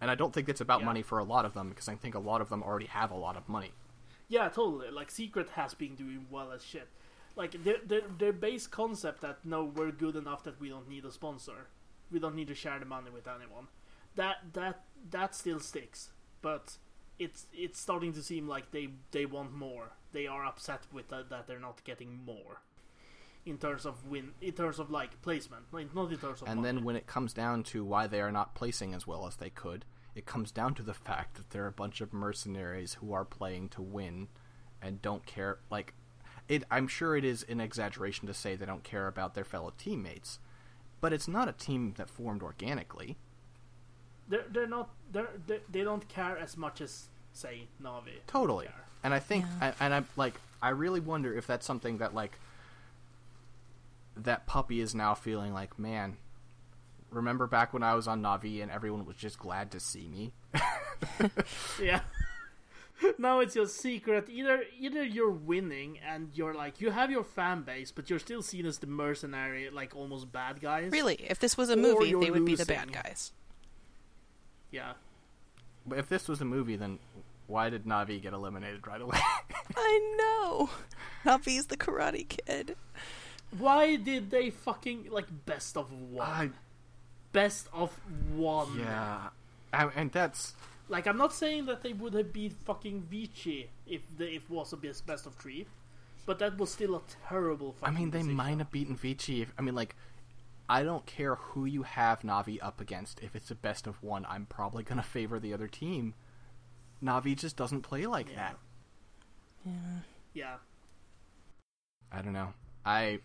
[0.00, 0.86] And I don't think it's about Yeah.
[0.86, 3.10] money for a lot of them because I think a lot of them already have
[3.10, 3.72] a lot of money.
[4.28, 4.90] Yeah, totally.
[4.90, 6.88] Like Secret has been doing well as shit.
[7.36, 11.04] Like their their their base concept that no, we're good enough that we don't need
[11.04, 11.68] a sponsor.
[12.10, 13.68] We don't need to share the money with anyone.
[14.16, 16.10] That that that still sticks.
[16.42, 16.78] But
[17.20, 19.92] it's it's starting to seem like they they want more.
[20.12, 22.62] They are upset with that, that they're not getting more.
[23.46, 26.48] In terms of win, in terms of like placement, like not in terms of.
[26.48, 26.76] And money.
[26.76, 29.50] then when it comes down to why they are not placing as well as they
[29.50, 33.24] could, it comes down to the fact that they're a bunch of mercenaries who are
[33.24, 34.28] playing to win
[34.82, 35.94] and don't care like
[36.48, 39.72] it I'm sure it is an exaggeration to say they don't care about their fellow
[39.78, 40.38] teammates,
[41.00, 43.16] but it's not a team that formed organically.
[44.28, 48.18] they're they're not they're, they they don't care as much as say Navi.
[48.26, 48.66] Totally.
[48.66, 48.74] care.
[49.02, 49.72] And I think Yeah.
[49.80, 52.38] I, and I'm like I really wonder if that's something that like
[54.16, 56.16] that Puppey is now feeling like, man,
[57.10, 60.32] remember back when I was on Navi and everyone was just glad to see me?
[61.82, 62.00] Yeah.
[63.18, 64.28] now it's your secret.
[64.28, 68.42] Either either you're winning and you're like you have your fan base, but you're still
[68.42, 70.92] seen as the mercenary, like almost bad guys.
[70.92, 73.32] Really, if this was a movie, they would be the bad guys.
[74.70, 74.92] Yeah.
[75.90, 76.98] But if this was a movie, then
[77.46, 79.18] why did Navi get eliminated right away?
[79.76, 80.70] I know.
[81.24, 82.76] Navi's the Karate Kid.
[83.58, 86.26] Why did they fucking like best of one?
[86.26, 86.50] I,
[87.32, 87.90] Best of
[88.34, 88.78] one.
[88.78, 89.28] yeah,
[89.72, 90.54] I, and that's
[90.88, 94.50] Like I'm not saying that they would have beat fucking Vici if the, if it
[94.50, 95.66] was a best best of three,
[96.26, 97.72] but that was still a terrible.
[97.72, 97.90] Fight.
[97.90, 98.36] I mean, they decision.
[98.36, 99.42] might have beaten Vici.
[99.42, 99.94] If, I mean, like,
[100.70, 103.20] I don't care who you have Navi up against.
[103.22, 106.14] If it's a best of one, I'm probably gonna favor the other team.
[107.02, 108.36] Navi just doesn't play like Yeah.
[108.36, 108.58] that.
[109.66, 109.72] Yeah.
[110.32, 110.56] Yeah.
[112.12, 112.54] I don't know.
[112.86, 113.18] I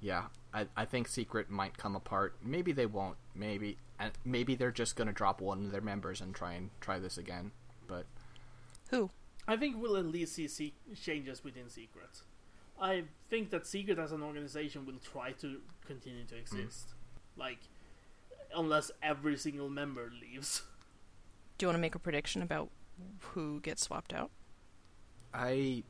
[0.00, 2.36] yeah, I I think Secret might come apart.
[2.42, 3.16] Maybe they won't.
[3.34, 6.98] Maybe and maybe they're just gonna drop one of their members and try and try
[7.00, 7.50] this again.
[7.88, 8.06] But
[8.90, 9.10] Who?
[9.48, 12.22] I think we'll at least see se- changes within Secret.
[12.80, 16.40] I think that Secret as an organization will try to continue to mm.
[16.40, 16.94] exist.
[17.36, 17.58] Like,
[18.54, 20.62] unless every single member leaves.
[21.58, 22.70] Do you want to make a prediction about
[23.32, 24.30] who gets swapped out?
[25.34, 25.82] I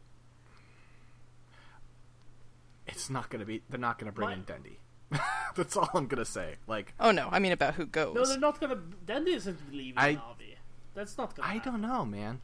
[2.89, 3.63] it's not gonna be.
[3.69, 4.77] They're not gonna bring My- in Dendi.
[5.57, 6.57] That's all I'm gonna say.
[6.67, 8.15] Like Oh no, I mean about who goes.
[8.15, 8.79] No, they're not gonna.
[9.07, 10.57] Dendi isn't leaving I- Navi.
[10.95, 11.73] That's not gonna I happen.
[11.73, 12.41] don't know, man.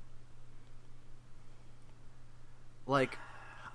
[2.86, 3.18] Like,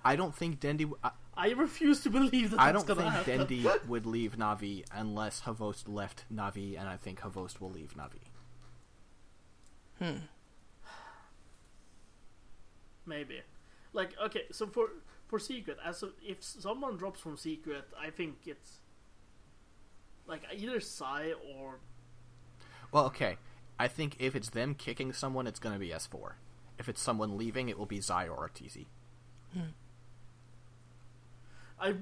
[0.04, 0.80] I don't think Dendi.
[0.80, 3.48] w- I, I refuse to believe that I don't gonna think happen.
[3.48, 8.22] Dendi would leave Navi unless Havost left Navi, and I think Havost will leave Navi.
[10.00, 10.26] Hmm.
[13.06, 13.42] Maybe.
[13.94, 14.90] Like okay, so for
[15.28, 18.80] for secret, as of, if someone drops from secret, I think it's
[20.28, 21.80] like either Psy or
[22.92, 23.38] Well, okay.
[23.80, 26.34] I think if it's them kicking someone, it's going to be S4.
[26.78, 28.88] If it's someone leaving, it will be Zai or Arteezy.
[31.82, 31.96] I.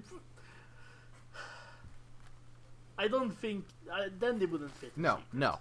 [2.98, 4.92] I don't think uh, then they wouldn't fit.
[4.98, 5.60] No, no.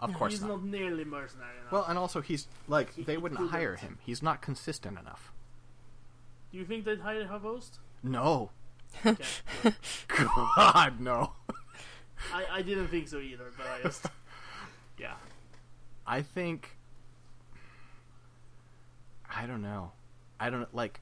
[0.00, 0.32] Of course not.
[0.32, 0.48] he's not.
[0.48, 0.64] not.
[0.64, 1.72] nearly mercenary enough.
[1.72, 3.52] Well, and also he's like He- they he wouldn't couldn't.
[3.52, 3.98] hire him.
[4.04, 5.32] He's not consistent enough.
[6.52, 7.78] Do you think they'd hire Havost?
[8.02, 8.50] No.
[9.04, 9.24] Okay.
[10.08, 11.32] God, no.
[12.32, 14.06] I I didn't think so either, but I just
[14.98, 15.14] yeah.
[16.06, 16.76] I think
[19.34, 19.92] I don't know.
[20.38, 21.00] I don't like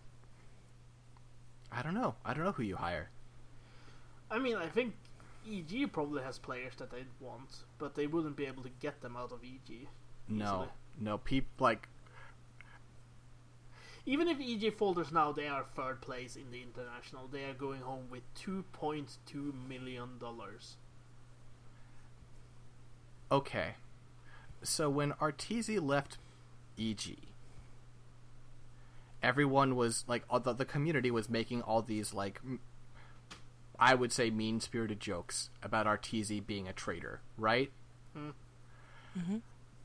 [1.73, 2.15] I don't know.
[2.25, 3.11] I don't know who you hire.
[4.31, 4.95] I mean, I think
[5.51, 9.17] EG probably has players that they'd want, but they wouldn't be able to get them
[9.17, 9.89] out of EG.
[10.29, 10.45] No.
[10.45, 10.69] Easily.
[11.01, 11.89] No, peop like
[14.05, 17.29] Even if EG folders now, they are third place in the international.
[17.29, 20.77] They are going home with two point two million dollars.
[23.31, 23.77] okay.
[24.63, 26.19] So when Arteezy left
[26.79, 27.17] EG,
[29.23, 32.41] everyone was like all the, the community was making all these like
[33.79, 37.73] I would say mean-spirited jokes about Arteezy being a traitor, right?
[38.15, 38.31] Hmm.
[39.19, 39.37] Mm-hmm.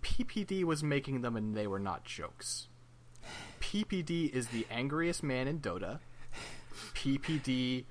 [0.04, 2.68] PPD was making them and they were not jokes.
[3.60, 6.00] PPD is the angriest man in Dota.
[6.94, 7.86] PPD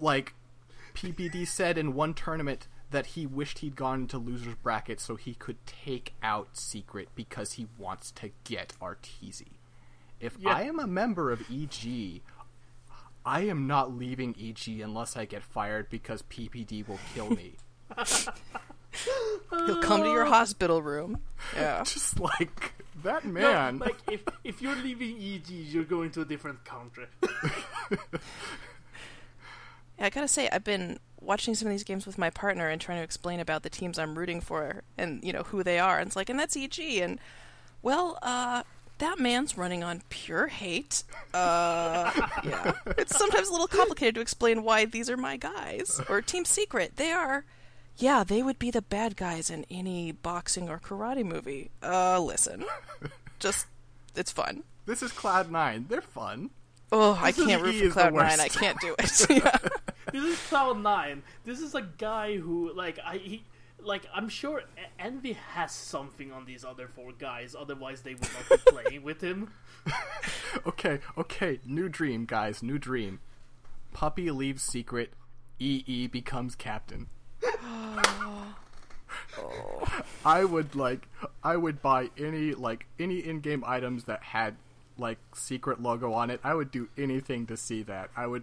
[0.00, 0.34] like
[0.94, 5.34] PPD said in one tournament that he wished he'd gone into losers bracket so he
[5.34, 9.59] could take out Secret because he wants to get Arteezy.
[10.20, 10.54] If Yeah.
[10.54, 12.20] I am a member of EG,
[13.24, 17.54] I am not leaving EG unless I get fired because PPD will kill me.
[19.50, 21.20] He'll come to your hospital room.
[21.54, 21.82] Yeah.
[21.84, 23.78] Just like that No, man.
[23.78, 27.06] like if if you're leaving EG, you're going to a different country.
[29.98, 32.80] Yeah, I gotta say, I've been watching some of these games with my partner and
[32.80, 35.98] trying to explain about the teams I'm rooting for and, you know, who they are.
[35.98, 36.78] And it's like, and that's EG.
[36.80, 37.18] And,
[37.82, 38.62] well, uh,
[39.00, 41.02] that man's running on pure hate.
[41.34, 42.10] Uh,
[42.44, 42.72] yeah.
[42.98, 46.00] It's sometimes a little complicated to explain why these are my guys.
[46.08, 46.96] Or Team Secret.
[46.96, 47.44] They are,
[47.96, 51.70] yeah, they would be the bad guys in any boxing or karate movie.
[51.82, 52.64] Uh, listen.
[53.38, 53.66] Just,
[54.14, 54.62] it's fun.
[54.86, 55.86] this is Cloud Nine.
[55.88, 56.50] They're fun.
[56.92, 58.40] Oh, I This is- can't root for Cloud Nine.
[58.40, 59.20] I can't do it.
[59.30, 59.56] yeah.
[60.12, 61.22] this is Cloud Nine.
[61.44, 63.44] This is a guy who, like, I he,
[63.84, 67.54] like, I'm sure E- Envy has something on these other four guys.
[67.58, 69.50] Otherwise, they would not be playing with him.
[70.66, 71.60] Okay, okay.
[71.64, 72.60] New dream, guys.
[72.60, 73.20] New dream.
[73.92, 75.12] Puppey leaves secret.
[75.60, 77.06] EE becomes captain.
[77.44, 78.54] oh.
[80.24, 81.06] I would like
[81.42, 84.56] I would buy any like any in-game items that had
[84.98, 86.40] like secret logo on it.
[86.42, 88.10] I would do anything to see that.
[88.16, 88.42] I would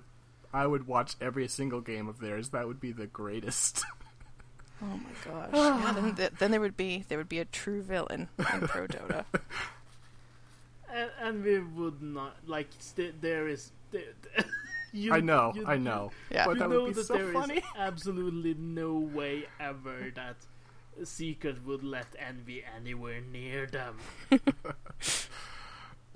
[0.54, 2.50] I would watch every single game of theirs.
[2.50, 3.84] That would be the greatest.
[4.82, 5.50] Oh my gosh!
[5.54, 5.84] Ah.
[5.86, 8.88] yeah, then, th- then there would be there would be a true villain in Pro
[8.88, 9.26] Dota.
[10.90, 13.72] And, and we would not like st- there is.
[13.92, 14.04] There,
[14.94, 16.12] you, I know, you- I know.
[16.32, 16.46] Yeah.
[16.46, 17.62] But that know would be that so there is funny.
[17.78, 20.38] absolutely no way ever that
[21.04, 23.98] Secret would let Envy anywhere near them.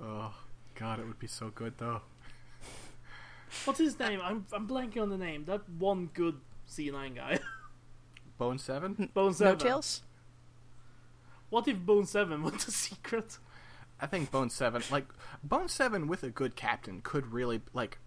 [0.00, 0.34] Oh
[0.74, 2.00] god, it would be so good though.
[3.66, 4.20] What's his name?
[4.24, 5.44] I'm I'm blanking on the name.
[5.44, 7.38] That one good C9 guy.
[8.42, 9.10] Bone 7?
[9.14, 9.52] Bone Seven.
[9.52, 10.02] No tails.
[11.48, 13.38] What if Bone Seven went to Secret?
[14.00, 15.06] I think Bone Seven, like
[15.44, 17.98] Bone Seven with a good captain, could really like.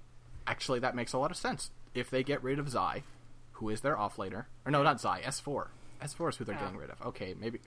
[0.46, 1.72] Actually, that makes a lot of sense.
[1.94, 3.04] If they get rid of Zai,
[3.54, 5.70] who is their offlaner, or no, not Zai, S four.
[6.02, 6.64] S four is who they're Yeah.
[6.66, 7.02] getting rid of.
[7.02, 7.60] Okay, maybe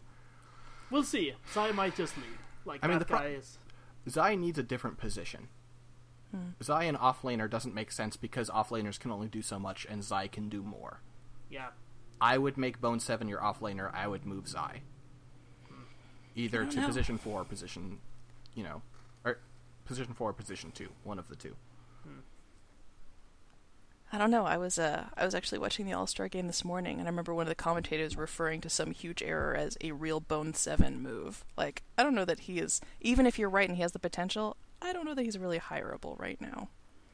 [0.91, 1.33] We'll see.
[1.55, 2.39] Zai might just leave.
[2.67, 3.57] Like I mean, that the pro- guy is.
[4.11, 5.49] Zai needs a different position.
[6.33, 6.51] Hmm.
[6.63, 10.29] Zai and offlaner doesn't make sense because offlaners can only do so much, and Zai
[10.29, 11.01] can do more.
[11.51, 11.69] Yeah.
[12.21, 13.93] I would make Bone Seven your offlaner.
[13.95, 14.83] I would move Zai,
[16.35, 16.87] either to know.
[16.87, 17.99] position four, or position,
[18.55, 18.83] you know,
[19.25, 19.39] or
[19.85, 21.57] position four, or position two, one of the two.
[24.11, 24.47] I don't know.
[24.47, 27.11] I was uh I was actually watching the All Star game this morning, and I
[27.11, 31.03] remember one of the commentators referring to some huge error as a real Bone Seven
[31.03, 31.45] move.
[31.59, 32.81] Like I don't know that he is.
[33.03, 35.59] Even if you're right and he has the potential, I don't know that he's really
[35.59, 36.71] hireable right now.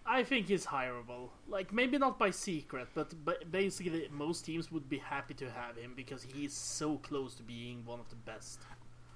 [0.07, 1.31] I think he's hireable.
[1.49, 5.77] Like maybe not by secret, but but basically most teams would be happy to have
[5.77, 8.61] him because he's so close to being one of the best.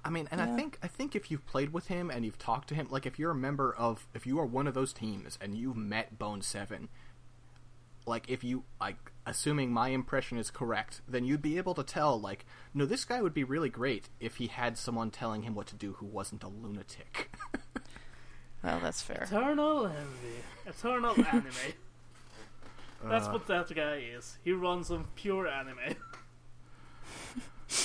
[0.05, 2.68] I mean, and I think I think if you've played with him and you've talked
[2.68, 5.36] to him, like if you're a member of, if you are one of those teams
[5.41, 6.89] and you've met Bone Seven,
[8.07, 12.18] like if you like, assuming my impression is correct, then you'd be able to tell,
[12.18, 15.66] like, no, this guy would be really great if he had someone telling him what
[15.66, 17.30] to do who wasn't a lunatic.
[18.63, 19.23] Well, that's fair.
[19.25, 20.43] Eternal envy.
[20.67, 21.53] Eternal anime.
[23.05, 24.39] That's Uh, what that guy is.
[24.43, 25.95] He runs on pure anime.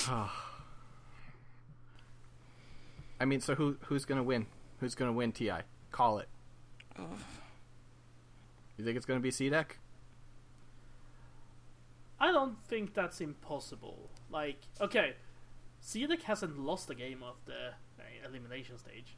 [3.20, 4.46] I mean, so who who's gonna win?
[4.80, 5.32] Who's gonna win?
[5.32, 5.50] Ti,
[5.92, 6.28] call it.
[6.98, 9.78] You think it's gonna be C-Deck?
[12.18, 14.10] I don't think that's impossible.
[14.30, 15.14] Like, okay,
[15.80, 17.68] Cedric hasn't lost a game of the
[18.00, 19.16] uh, elimination stage.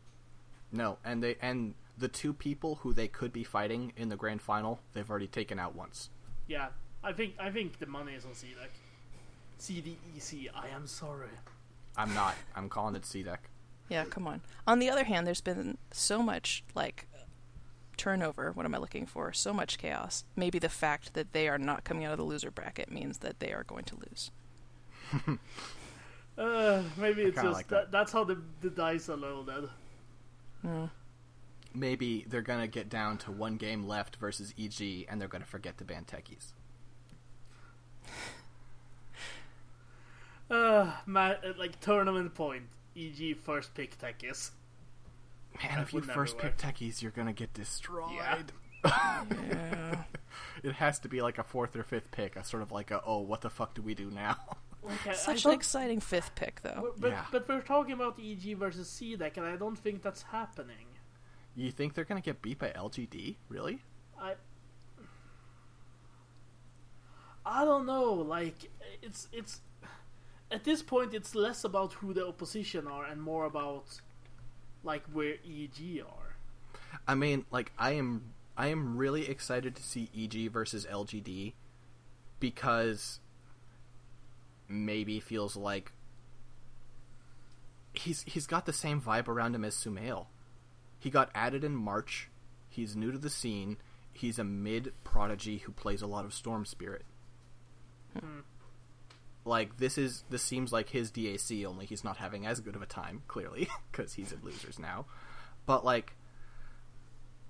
[0.76, 4.42] No, and they and the two people who they could be fighting in the grand
[4.42, 6.10] final, they've already taken out once.
[6.46, 6.68] Yeah,
[7.02, 8.72] I think I think the money is on Cedric.
[9.58, 11.30] CDEC, I am sorry.
[11.96, 12.34] I'm not.
[12.54, 13.48] I'm calling it C-Deck.
[13.88, 14.42] Yeah, come on.
[14.66, 17.06] On the other hand, there's been so much like
[17.96, 18.52] turnover.
[18.52, 19.32] What am I looking for?
[19.32, 20.24] So much chaos.
[20.36, 23.40] Maybe the fact that they are not coming out of the loser bracket means that
[23.40, 24.30] they are going to lose.
[26.38, 27.90] Uh, maybe it's just like that.
[27.90, 27.92] that.
[27.92, 29.70] that's how the the dice are loaded.
[30.64, 30.90] Mm.
[31.74, 35.76] Maybe they're gonna get down to one game left versus EG, and they're gonna forget
[35.78, 36.52] to ban techies.
[40.50, 42.64] Uh, ma- uh, like tournament point.
[42.96, 44.50] EG first pick techies.
[45.62, 46.42] Man, That if you would never first work.
[46.44, 48.12] pick techies, you're gonna get destroyed.
[48.14, 49.24] Yeah.
[49.30, 50.02] Yeah.
[50.62, 53.02] It has to be like a fourth or fifth pick, a sort of like a
[53.04, 54.36] oh, what the fuck do we do now?
[54.86, 56.80] Like, I, I Such an exciting fifth pick, though.
[56.80, 57.24] but, but, Yeah.
[57.32, 60.86] but we're talking about EG versus C-Deck, and I don't think that's happening.
[61.54, 63.36] you think they're gonna get beat by LGD?
[63.48, 63.80] Really?
[64.20, 64.34] I
[67.44, 68.12] I don't know.
[68.12, 68.70] Like
[69.02, 69.60] it's it's
[70.50, 74.00] at this point it's less about who the opposition are and more about
[74.82, 76.36] like where EG are.
[77.06, 81.52] I mean, like I am I am really excited to see EG versus LGD
[82.40, 83.20] because
[84.68, 85.92] maybe feels like
[87.92, 90.26] he's he's got the same vibe around him as Sumail.
[90.98, 92.30] He got added in March.
[92.68, 93.78] He's new to the scene.
[94.12, 97.04] He's a mid prodigy who plays a lot of Storm Spirit.
[98.18, 98.40] Hmm.
[99.44, 102.82] Like this is this seems like his DAC only he's not having as good of
[102.82, 105.06] a time clearly because he's in losers now.
[105.66, 106.16] But like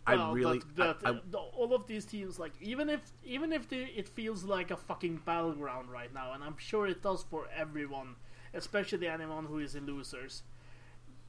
[0.07, 3.01] I Well, really but, but I- I- the- all of these teams like even if
[3.25, 7.03] even if the, it feels like a fucking battleground right now, and I'm sure it
[7.03, 8.17] does for everyone,
[8.55, 10.43] especially anyone who is in losers.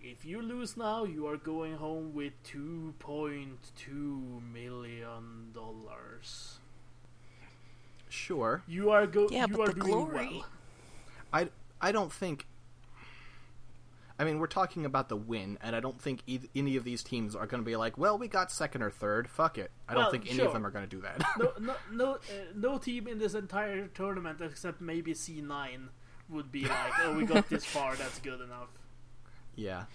[0.01, 6.59] If you lose now, you are going home with two point two million dollars.
[8.09, 8.63] sure.
[8.67, 9.27] You are go.
[9.29, 10.27] Yeah, you but are the doing glory.
[10.31, 10.45] well.
[11.33, 11.49] I,
[11.81, 12.45] I don't think.
[14.19, 16.23] I mean, we're talking about the win, and I don't think
[16.55, 19.29] any of these teams are going to be like, "Well, we got second or third.
[19.29, 20.47] Fuck it." I don't think any sure.
[20.47, 21.21] of them are going to do that.
[21.37, 22.17] No, no, no, uh,
[22.55, 25.89] no team in this entire tournament except maybe C9
[26.29, 27.95] would be like, "Oh, we got this far.
[27.95, 28.69] That's good enough."
[29.55, 29.85] yeah,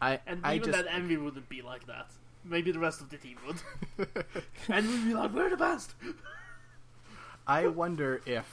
[0.00, 2.06] I And I even just that Envy wouldn't be like that.
[2.44, 3.56] Maybe the rest of the team would.
[4.68, 5.94] and we'd be like, "We're the best."
[7.46, 8.46] I wonder if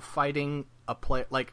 [0.00, 1.52] fighting a play like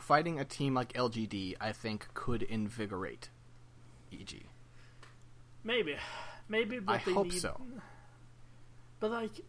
[0.00, 3.30] fighting a team like LGD, I think could invigorate
[4.12, 4.44] EG.
[5.62, 5.96] Maybe,
[6.48, 6.78] maybe.
[6.78, 7.40] But I they hope need...
[7.40, 7.60] so.
[8.98, 9.40] But like,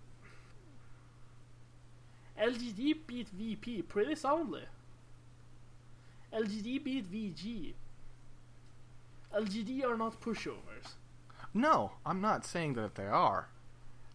[2.41, 4.63] LGD beat VP pretty soundly.
[6.33, 7.73] LGD beat VG.
[9.35, 10.95] LGD are not pushovers.
[11.53, 13.49] No, I'm not saying that they are.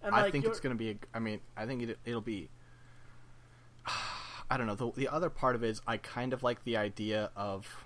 [0.03, 0.91] And I like, think it's going to be.
[0.91, 2.49] A, I mean, I think it, it'll be.
[4.51, 4.75] I don't know.
[4.75, 7.85] The, the other part of it is I kind of like the idea of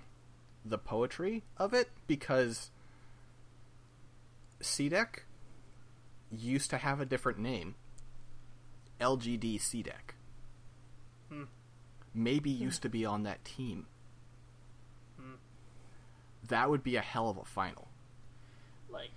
[0.64, 2.70] the poetry of it because
[4.62, 5.20] CDEC
[6.30, 7.74] used to have a different name.
[9.00, 10.14] LGD CDEC.
[11.30, 11.44] Hmm.
[12.12, 13.86] Maybe used to be on that team.
[15.18, 15.36] Hmm.
[16.48, 17.88] That would be a hell of a final.
[18.90, 19.10] like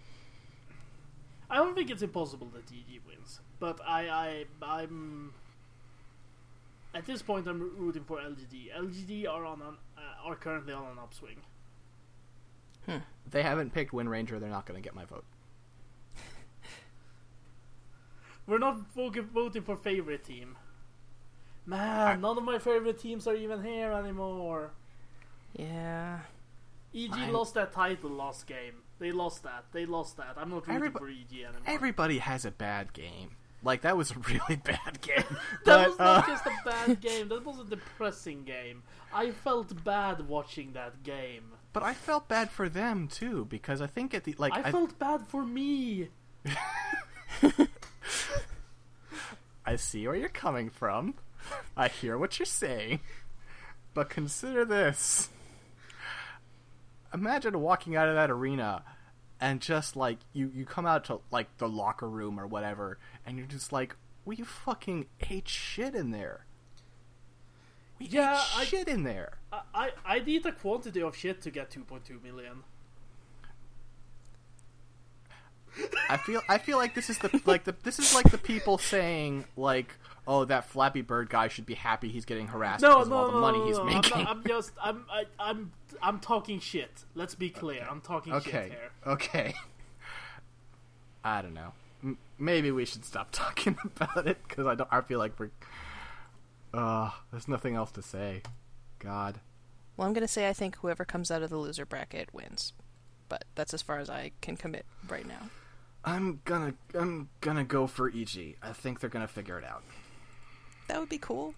[1.49, 5.33] I don't think it's impossible that DG wins, but I I I'm
[6.93, 8.73] at this point I'm rooting for LGD.
[8.77, 11.37] LGD are on an uh, are currently on an upswing.
[13.29, 14.39] They haven't picked Windranger.
[14.39, 15.23] They're not going to get my vote.
[18.47, 20.57] We're not voting for favorite team.
[21.65, 24.71] Man, I- none of my favorite teams are even here anymore.
[25.57, 26.19] Yeah.
[26.93, 28.75] EG I- lost that title last game.
[28.99, 29.65] They lost that.
[29.71, 30.33] They lost that.
[30.37, 31.61] I'm not rooting Everybo- for EG anymore.
[31.65, 33.37] Everybody has a bad game.
[33.63, 35.23] Like that was a really bad game.
[35.27, 37.29] that But, was not uh, just a bad game.
[37.29, 38.83] That was a depressing game.
[39.13, 41.51] I felt bad watching that game.
[41.71, 44.71] but I felt bad for them too because I think at the like I, I,
[44.71, 46.09] felt bad for me.
[49.65, 51.15] I see where you're coming from.
[51.77, 52.99] I hear what you're saying.
[53.93, 55.29] But consider this.
[57.13, 58.83] Imagine walking out of that arena
[59.43, 63.37] and just like you you come out to like the locker room or whatever and
[63.37, 66.45] you're just like we fucking ate shit in there.
[67.99, 69.39] We Yeah, ate I- shit in there.
[69.51, 72.63] I, I I'd eat a quantity of shit to get 2.2 million.
[76.09, 78.77] I feel I feel like this is the like the this is like the people
[78.77, 79.95] saying like
[80.27, 83.21] oh that Flappy Bird guy should be happy he's getting harassed No, because no, of
[83.21, 84.13] all the no, money no, he's no, making.
[84.13, 85.71] I'm, not, I'm just I'm I, I'm
[86.01, 87.03] I'm talking shit.
[87.15, 87.85] Let's be clear.
[87.89, 88.91] I'm talking shit okay, here.
[89.07, 89.53] okay.
[91.23, 91.73] I don't know.
[92.03, 94.89] M- maybe we should stop talking about it because I don't.
[94.91, 95.51] I feel like we're.
[96.73, 98.41] Uh, there's nothing else to say.
[98.99, 99.39] God.
[99.95, 102.73] Well, I'm going to say I think whoever comes out of the loser bracket wins.
[103.29, 105.49] But that's as far as I can commit right now.
[106.05, 108.57] I'm gonna I'm gonna go for EG.
[108.61, 109.83] I think they're gonna figure it out.
[110.87, 111.55] That would be cool.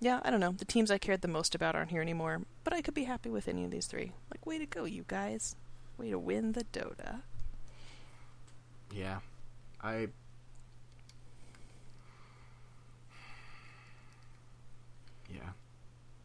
[0.00, 0.52] Yeah, I don't know.
[0.52, 3.28] The teams I cared the most about aren't here anymore, but I could be happy
[3.28, 4.12] with any of these three.
[4.30, 5.56] Like, way to go, you guys.
[5.98, 7.20] Way to win the Dota.
[8.90, 9.18] Yeah.
[9.82, 10.08] I
[15.28, 15.50] Yeah.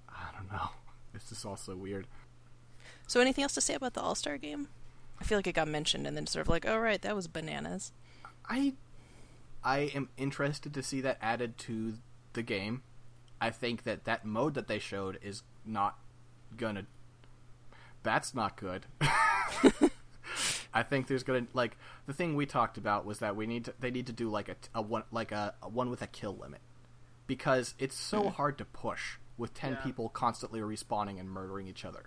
[0.09, 0.69] I don't know.
[1.13, 2.07] This is also weird.
[3.07, 4.67] So, anything else to say about the All Star game?
[5.19, 7.27] I feel like it got mentioned and then sort of like, oh, right, that was
[7.27, 7.91] bananas.
[8.47, 8.73] I
[9.63, 11.95] I am interested to see that added to
[12.33, 12.83] the game.
[13.41, 15.97] I think that that mode that they showed is not
[16.55, 16.85] gonna.
[18.03, 18.85] That's not good.
[20.73, 23.73] I think there's gonna like the thing we talked about was that we need to
[23.79, 26.35] they need to do like a, a one like a, a one with a kill
[26.35, 26.61] limit
[27.27, 28.29] because it's so hmm.
[28.29, 29.77] hard to push with ten Yeah.
[29.79, 32.05] people constantly respawning and murdering each other.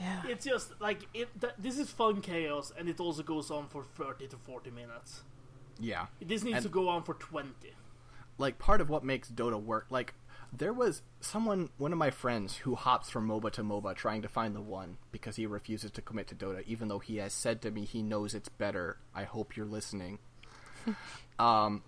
[0.00, 0.22] Yeah.
[0.28, 1.28] It's just like it.
[1.40, 5.22] Th- this is fun chaos, and it also goes on for 30 to 40 minutes.
[5.78, 7.52] Yeah, This needs And- to go on for 20.
[8.38, 9.86] like part of what makes Dota work.
[9.90, 10.14] Like
[10.52, 14.28] there was someone, one of my friends, who hops from MOBA to MOBA trying to
[14.28, 17.60] find the one because he refuses to commit to Dota, even though he has said
[17.62, 18.98] to me he knows it's better.
[19.14, 20.18] I hope you're listening.
[21.38, 21.82] um,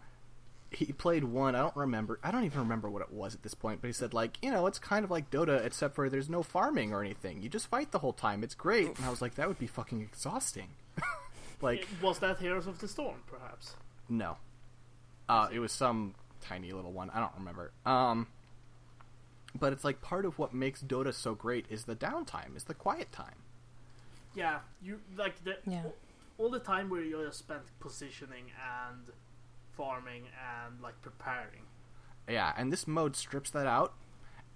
[0.70, 1.54] he played one.
[1.54, 2.18] I don't remember.
[2.22, 3.80] I don't even remember what it was at this point.
[3.80, 6.42] But he said like, you know, it's kind of like Dota, except for there's no
[6.42, 7.40] farming or anything.
[7.42, 8.42] You just fight the whole time.
[8.44, 8.96] It's great.
[8.96, 10.68] And I was like, that would be fucking exhausting.
[11.62, 13.74] like, was that Heroes of the Storm, perhaps?
[14.08, 14.36] no.
[15.28, 17.10] Uh, it was some tiny little one.
[17.10, 17.70] I don't remember.
[17.84, 18.28] Um,
[19.58, 22.72] but it's like part of what makes Dota so great is the downtime, is the
[22.74, 23.34] quiet time.
[24.34, 25.82] Yeah, you like the Yeah.
[26.38, 28.44] all the time where you just spent positioning
[28.88, 29.02] and
[29.78, 30.24] farming
[30.66, 31.62] and like preparing.
[32.28, 33.94] Yeah, and this mode strips that out,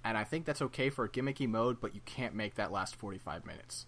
[0.04, 2.96] and I think that's okay for a gimmicky mode, but you can't make that last
[2.96, 3.86] 45 minutes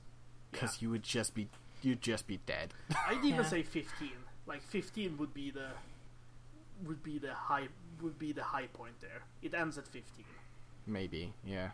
[0.51, 0.87] because Yeah.
[0.87, 1.49] you would just be
[1.83, 2.73] you'd just be dead.
[3.07, 3.43] I'd even Yeah.
[3.43, 4.11] say 15.
[4.47, 5.69] Like 15 would be the
[6.85, 7.69] would be the high
[8.01, 9.23] would be the high point there.
[9.43, 10.25] It ends at 15.
[10.87, 11.71] Maybe, yeah.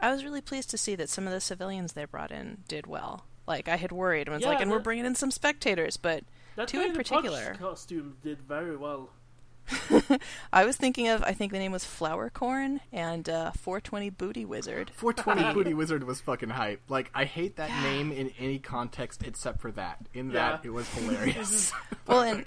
[0.00, 2.86] I was really pleased to see that some of the civilians they brought in did
[2.86, 3.26] well.
[3.46, 6.24] Like, I had worried and was Yeah, like, and we're bringing in some spectators, but
[6.60, 7.54] That Two guy in the particular.
[7.58, 9.08] costume did very well.
[10.52, 14.44] I was thinking of, I think the name was Flower Corn and uh, 420 Booty
[14.44, 14.90] Wizard.
[14.96, 16.82] 420 Booty Wizard was fucking hype.
[16.90, 20.04] Like, I hate that name in any context except for that.
[20.12, 21.72] In that, it was hilarious.
[22.06, 22.44] Well, and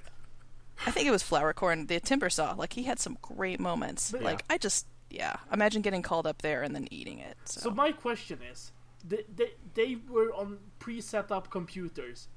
[0.86, 2.56] I think it was Flower Corn, the Timbersaw.
[2.56, 4.12] Like, he had some great moments.
[4.12, 7.36] But- Like, I just, yeah, imagine getting called up there and then eating it.
[7.46, 8.72] So, So my question is,
[9.04, 12.28] they, they they were on pre-set up computers.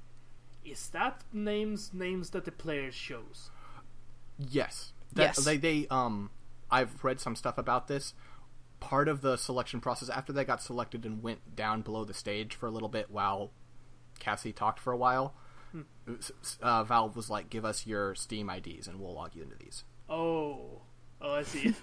[0.71, 3.49] Is that names names that the player shows?
[4.37, 4.93] Yes.
[5.13, 5.43] That, Yes.
[5.45, 6.29] They they um
[6.69, 8.13] I've read some stuff about this.
[8.79, 12.53] Part of the selection process after they got selected and went down below the stage
[12.55, 13.51] for a little bit while
[14.19, 15.33] Kaci talked for a while.
[16.07, 19.43] s- s- Uh, Valve was like, "Give us your Steam IDs and we'll log you
[19.43, 20.81] into these." Oh,
[21.21, 21.73] oh, I see.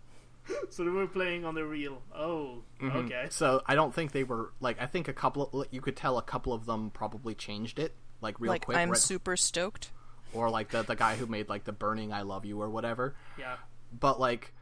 [0.70, 2.02] so they were playing on the real.
[2.14, 2.96] Oh, Mm-hmm.
[2.98, 3.26] okay.
[3.30, 4.80] So I don't think they were like.
[4.80, 7.94] I think a couple of you could tell a couple of them probably changed it
[8.20, 9.90] like real like, quick, I'm right- super stoked.
[10.32, 13.14] or like the the guy who made like the burning "I love you" or whatever.
[13.38, 13.56] Yeah.
[13.92, 14.52] but like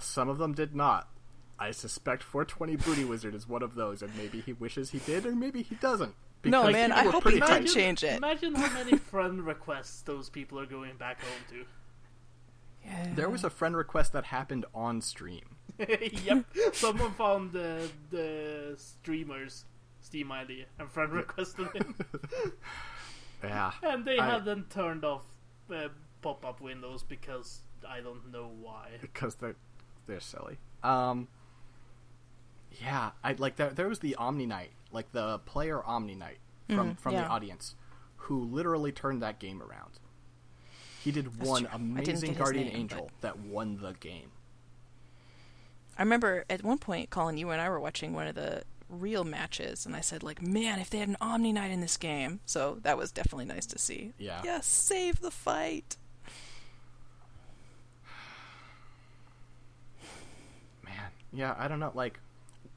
[0.00, 1.08] some of them did not.
[1.58, 5.24] I suspect 420 Booty Wizard is one of those, and maybe he wishes he did,
[5.26, 6.14] or maybe he doesn't.
[6.44, 7.66] No, because man, people I hope pretty he tight.
[7.66, 8.16] did change it.
[8.16, 11.64] Imagine how many friend requests those people are going back home to.
[12.84, 13.08] Yeah.
[13.14, 15.44] There was a friend request that happened on stream.
[15.78, 16.44] yep.
[16.72, 19.64] Someone found the the streamer's
[20.02, 21.94] Steam ID and friend requested him,
[23.42, 25.22] Yeah, and they I- hadn't turned off
[25.72, 25.88] uh,
[26.20, 28.88] pop-up windows because I don't know why.
[29.00, 29.56] because they're
[30.06, 30.58] they're silly.
[30.82, 31.28] Um,
[32.80, 33.70] yeah, I like there.
[33.70, 36.38] There was the Omniknight, like the player Omniknight
[36.68, 37.22] from Mm, from yeah.
[37.22, 37.74] the audience,
[38.16, 39.98] who literally turned that game around.
[41.02, 41.70] He did That's one true.
[41.74, 44.30] Amazing Guardian name, Angel that won the game.
[45.98, 49.24] I remember at one point, Colin, you and I were watching one of the real
[49.24, 52.40] matches, and I said, like, man, if they had an Omniknight in this game.
[52.46, 54.12] So that was definitely nice to see.
[54.18, 54.40] Yeah.
[54.44, 55.96] Yes, save the fight.
[60.84, 60.94] Man,
[61.32, 61.92] yeah, I don't know.
[61.94, 62.20] Like,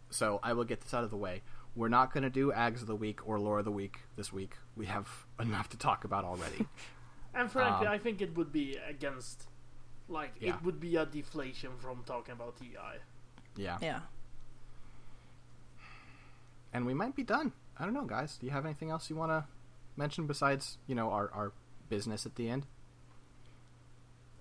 [0.10, 1.42] so I will get this out of the way.
[1.76, 4.32] We're not going to do Ags of the Week or Lore of the Week this
[4.32, 4.54] week.
[4.76, 5.08] We have
[5.40, 6.66] enough to talk about already.
[7.38, 9.50] And frankly, Um, I think it would be against,
[10.08, 10.56] like, Yeah.
[10.56, 12.78] it would be a deflation from talking about TI.
[13.58, 13.78] yeah.
[13.82, 14.00] Yeah.
[16.76, 17.54] And we might be done.
[17.80, 18.36] I don't know, guys.
[18.36, 19.46] Do you have anything else you want to
[19.96, 21.54] mention besides, you know, our, our
[21.88, 22.66] business at the end?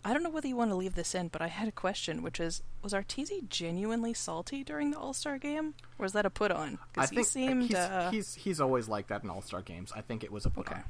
[0.05, 2.25] I don't know whether you want to leave this in, but I had a question,
[2.25, 6.31] which is: Was Arteezy genuinely salty during the All Star game, or was that a
[6.31, 6.79] put on?
[6.97, 7.63] I Because he think seemed.
[7.63, 9.93] he's, uh, he's he's always like that in All Star games.
[9.95, 10.81] I think it was a put okay.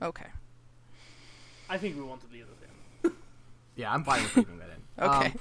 [0.00, 0.08] on.
[0.08, 0.28] Okay.
[1.68, 3.12] I think we want to leave it in.
[3.74, 4.74] Yeah, I'm fine with leaving that in.
[5.10, 5.26] Okay.
[5.26, 5.38] Um,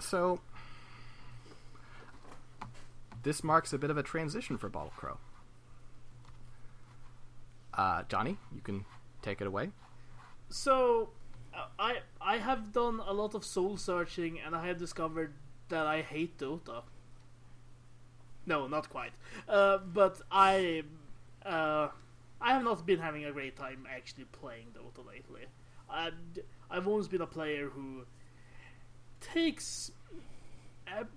[0.00, 0.40] so
[3.26, 5.18] this marks a bit of a transition for Bottle Crow.
[7.74, 8.84] Uh, Johnny, you can
[9.20, 9.70] take it away.
[10.48, 11.10] So,
[11.52, 15.34] uh, I I have done a lot of soul searching, and I have discovered
[15.70, 16.84] that I hate Dota.
[18.46, 19.10] No, not quite.
[19.48, 20.84] Uh, but I,
[21.44, 21.88] uh,
[22.40, 25.46] I have not been having a great time actually playing Dota lately.
[25.90, 26.10] I,
[26.70, 28.06] I've always been a player who
[29.20, 29.90] takes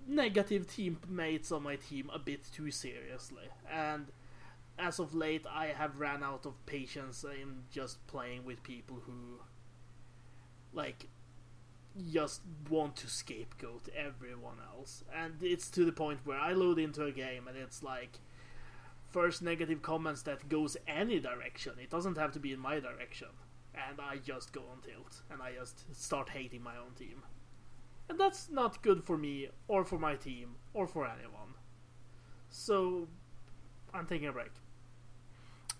[0.06, 4.06] negative teammates on my team a bit too seriously, and
[4.78, 9.40] as of late, I have ran out of patience in just playing with people who,
[10.72, 11.08] like,
[12.12, 15.04] just want to scapegoat everyone else.
[15.14, 18.20] And it's to the point where I load into a game and it's like,
[19.10, 21.72] first negative comments that goes any direction.
[21.82, 23.28] It doesn't have to be in my direction.
[23.74, 27.22] And I just go on tilt and I just start hating my own team.
[28.10, 31.54] And that's not good for me, or for my team, or for anyone.
[32.48, 33.06] So,
[33.94, 34.50] I'm taking a break.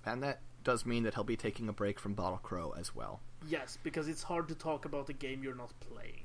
[0.07, 3.19] And that does mean that he'll be taking a break from Bottle Crow as well.
[3.49, 6.23] Yes, because it's hard to talk about a game you're not playing.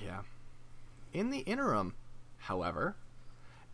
[0.00, 0.20] Yeah.
[1.12, 1.94] In the interim,
[2.38, 2.94] however,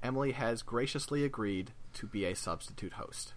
[0.02, 3.34] Emily has graciously agreed to be a substitute host.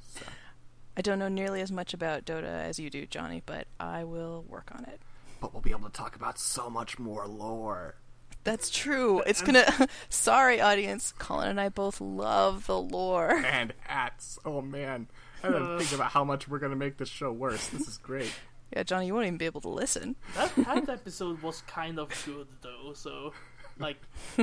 [0.00, 0.20] So,
[0.96, 4.44] I don't know nearly as much about Dota as you do, Johnny, but I will
[4.48, 5.00] work on it.
[5.40, 7.96] But we'll be able to talk about so much more lore.
[8.44, 9.20] That's true.
[9.26, 9.88] It's gonna.
[10.08, 11.12] Sorry, audience.
[11.18, 13.36] Colin and I both love the lore.
[13.44, 14.38] And hats.
[14.44, 15.08] Oh man.
[15.42, 17.66] I didn't think about how much we're gonna make this show worse.
[17.68, 18.32] This is great.
[18.74, 20.16] Yeah, Johnny, you won't even be able to listen.
[20.34, 23.32] That that episode was kind of good though, so
[23.78, 24.00] like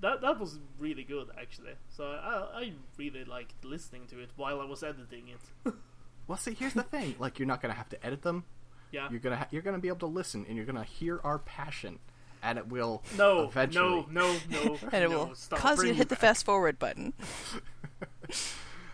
[0.00, 1.72] that that was really good actually.
[1.90, 5.72] So I I really liked listening to it while I was editing it.
[6.28, 7.16] Well, see, here's the thing.
[7.18, 8.44] Like, you're not gonna have to edit them.
[8.92, 9.08] Yeah.
[9.10, 11.98] You're gonna ha- you're gonna be able to listen, and you're gonna hear our passion,
[12.42, 14.06] and it will No, eventually.
[14.10, 16.78] no, no, no, And it no, will stop, cause you to hit the fast forward
[16.78, 17.14] button.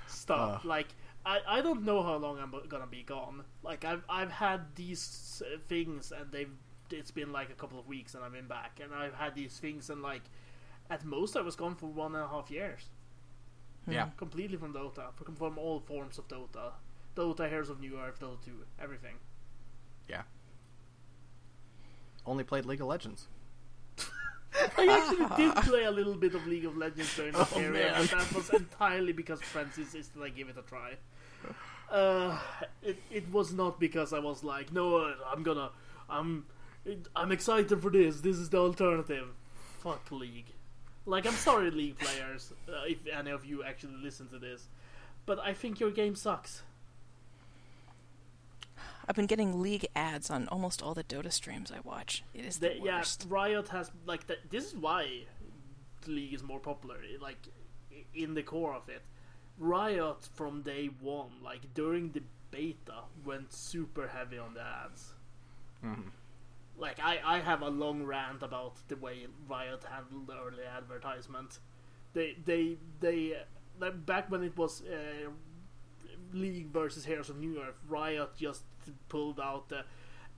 [0.06, 0.64] Stop.
[0.64, 0.68] Uh.
[0.68, 0.86] like
[1.26, 3.42] I, I don't know how long I'm gonna be gone.
[3.62, 6.50] Like I've I've had these things and they've
[6.90, 9.58] it's been like a couple of weeks and I've been back and I've had these
[9.58, 10.22] things and like
[10.88, 12.80] at most I was gone for one and a half years
[13.86, 14.08] Yeah.
[14.16, 16.72] completely from Dota from, from all forms of Dota,
[17.14, 19.16] Dota, Heroes of Newerth, Dota 2, everything.
[20.08, 20.22] Yeah.
[22.28, 23.26] Only played League of Legends.
[24.76, 27.92] I actually did play a little bit of League of Legends during that Oh, period,
[27.92, 28.06] man.
[28.10, 30.94] but that was entirely because friends insisted I give it a try.
[31.90, 32.38] Uh,
[32.82, 35.70] it it was not because I was like, no, I'm gonna,
[36.10, 36.44] I'm,
[37.16, 38.20] I'm excited for this.
[38.20, 39.28] This is the alternative.
[39.80, 40.52] Fuck League.
[41.06, 44.68] Like, I'm sorry, League players, uh, if any of you actually listen to this,
[45.24, 46.62] but I think your game sucks.
[49.08, 52.22] I've been getting League ads on almost all the Dota streams I watch.
[52.34, 53.02] It is the The, yeah.
[53.28, 55.22] Riot has like the, this is why
[56.02, 56.96] the league is more popular.
[57.20, 57.38] Like
[58.14, 59.02] in the core of it,
[59.58, 65.14] Riot from day one, like during the beta, went super heavy on the ads.
[65.82, 66.10] Mhm.
[66.76, 71.58] Like I, I have a long rant about the way Riot handled early advertisement.
[72.12, 73.38] They, they, they, uh,
[73.80, 75.30] like, back when it was uh,
[76.32, 78.62] League versus Heroes of Newerth, Riot just
[79.08, 79.84] pulled out the,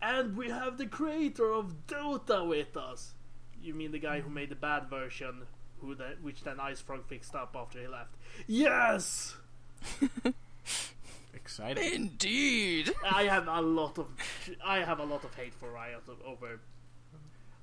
[0.03, 3.15] and we have the creator of Dota with us.
[3.63, 5.43] You mean the guy who made the bad version,
[5.81, 8.15] who the, which then IceFrog fixed up after he left?
[8.47, 9.37] Yes.
[11.35, 11.95] Exciting.
[11.95, 12.93] Indeed.
[13.05, 14.07] I have a lot of
[14.65, 16.61] I have a lot of hate for Riot over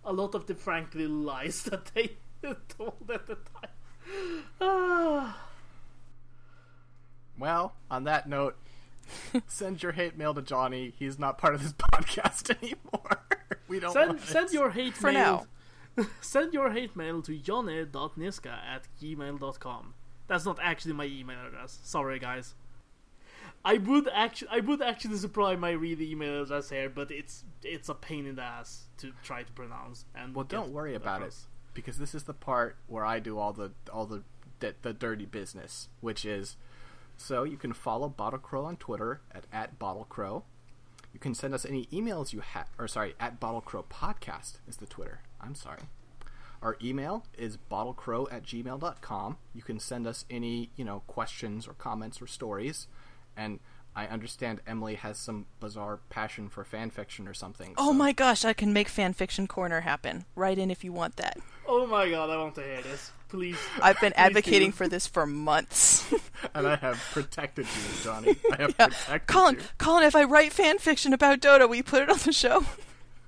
[0.07, 2.17] a lot of the frankly lies that they
[2.69, 3.71] told at the time.
[4.61, 5.46] Ah.
[7.37, 8.55] Well, on that note,
[9.47, 10.93] send your hate mail to Johnny.
[10.97, 13.25] He's not part of this podcast anymore.
[13.67, 15.47] we don't Send want send your hate For mail.
[16.21, 19.93] send your hate mail to jonny.niska at gmail.com.
[20.27, 21.79] That's not actually my email address.
[21.83, 22.55] Sorry, guys.
[23.63, 27.89] I would actually I would actually supply my real email address here, but it's it's
[27.89, 30.05] a pain in the ass to try to pronounce.
[30.15, 31.33] And Well, don't worry about it
[31.73, 34.23] because this is the part where I do all the all the
[34.59, 36.55] the, the dirty business, which is
[37.17, 40.43] so you can follow Bottle Crow on Twitter at at Bottle Crow.
[41.13, 44.77] You can send us any emails you have, or sorry, at Bottle Crow Podcast is
[44.77, 45.21] the Twitter.
[45.41, 45.81] I'm sorry.
[46.61, 49.37] Our email is bottlecrow at gmail.com.
[49.53, 52.87] You can send us any, you know, questions or comments or stories.
[53.35, 53.59] And
[53.97, 57.73] I understand Emily has some bizarre passion for fan fiction or something.
[57.79, 60.25] Oh so- my gosh, I can make fanfiction corner happen.
[60.35, 61.39] Write in if you want that.
[61.67, 63.11] Oh my god, I want to hear this.
[63.27, 63.57] Please.
[63.81, 64.75] I've been Please advocating do.
[64.77, 66.05] for this for months.
[66.53, 68.35] And I have protected you, Johnny.
[68.51, 69.61] I have protected Colin, you.
[69.79, 72.63] Colin, if I write fanfiction about Dota, will you put it on the show?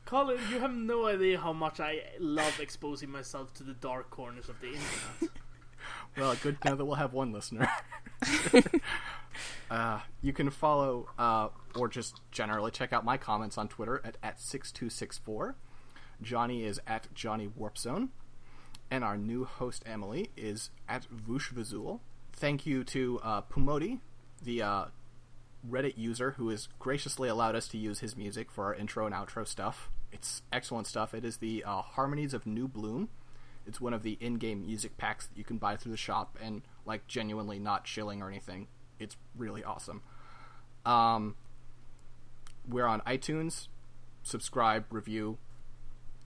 [0.06, 4.48] Colin, you have no idea how much I love exposing myself to the dark corners
[4.48, 5.36] of the internet.
[6.18, 7.70] Well, good to know that we'll have one listener.
[9.72, 14.18] uh, you can follow uh, or just generally check out my comments on Twitter at,
[14.22, 15.56] at 6264.
[16.22, 18.10] Johnny is at Johnny Warpzone.
[18.92, 22.00] And our new host, Emily, is at Vushvazul.
[22.34, 24.00] Thank you to uh, Pumodi,
[24.42, 24.86] the uh,
[25.68, 29.14] Reddit user who has graciously allowed us to use his music for our intro and
[29.14, 29.90] outro stuff.
[30.12, 31.14] It's excellent stuff.
[31.14, 33.10] It is the uh, Harmonies of New Bloom.
[33.70, 36.64] It's one of the in-game music packs that you can buy through the shop, and
[36.88, 38.68] like genuinely not shilling or anything.
[38.98, 40.02] It's really awesome.
[40.88, 41.36] Um,
[42.68, 43.68] we're on iTunes.
[44.24, 45.38] Subscribe, review,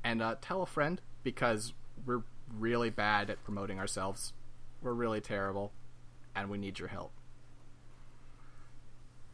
[0.06, 1.74] and uh, tell a friend because
[2.06, 4.32] we're really bad at promoting ourselves.
[4.82, 5.74] We're really terrible,
[6.34, 7.12] and we need your help.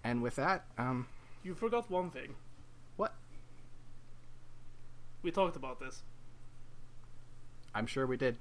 [0.03, 1.05] And with that, um,
[1.43, 2.33] You forgot one thing.
[2.97, 3.13] what?
[5.21, 6.01] We talked about this.
[7.73, 8.37] I'm sure we did.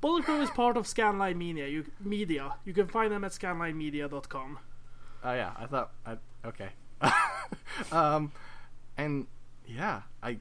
[0.00, 1.66] Bottle Crow is part of Scanline Media.
[1.66, 2.54] You, media.
[2.64, 4.58] You can find them at scanlinemedia.com.
[5.24, 5.92] Oh yeah, I thought.
[6.04, 6.16] I,
[6.46, 6.68] okay.
[7.92, 8.32] um,
[8.96, 9.26] and
[9.66, 10.38] yeah, I.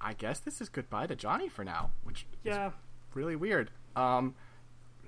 [0.00, 2.68] I guess this is goodbye to Johnny for now, which Yeah.
[2.68, 2.72] is
[3.14, 3.72] really weird.
[3.96, 4.36] Um,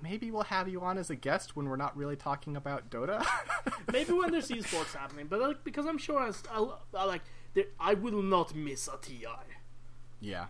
[0.02, 3.24] maybe we'll have you on as a guest when we're not really talking about Dota.
[3.92, 7.22] Maybe when there's esports happening, but like, because I'm sure as I'll, I like
[7.54, 9.26] there, I will not miss a TI.
[10.20, 10.46] yeah,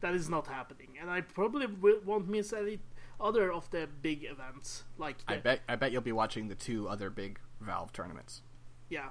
[0.00, 2.78] That is not happening, and I probably will, won't miss any
[3.20, 4.84] other of the big events.
[4.96, 5.60] Like the, I bet.
[5.68, 8.42] I bet you'll be watching the two other big Valve tournaments.
[8.88, 9.08] yeah,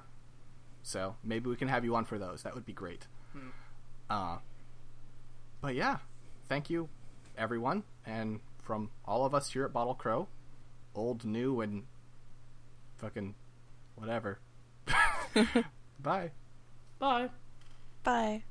[0.84, 2.44] So maybe we can have you on for those.
[2.44, 3.08] That would be great.
[4.10, 4.38] Uh,
[5.60, 5.98] but yeah,
[6.48, 6.88] thank you,
[7.38, 10.30] everyone, and from all of us here at Bottle Crow,
[10.96, 11.84] old, new, and
[12.96, 13.36] fucking
[13.96, 14.40] whatever.
[16.00, 16.32] Bye.
[17.00, 17.30] bye.
[18.04, 18.44] Bye.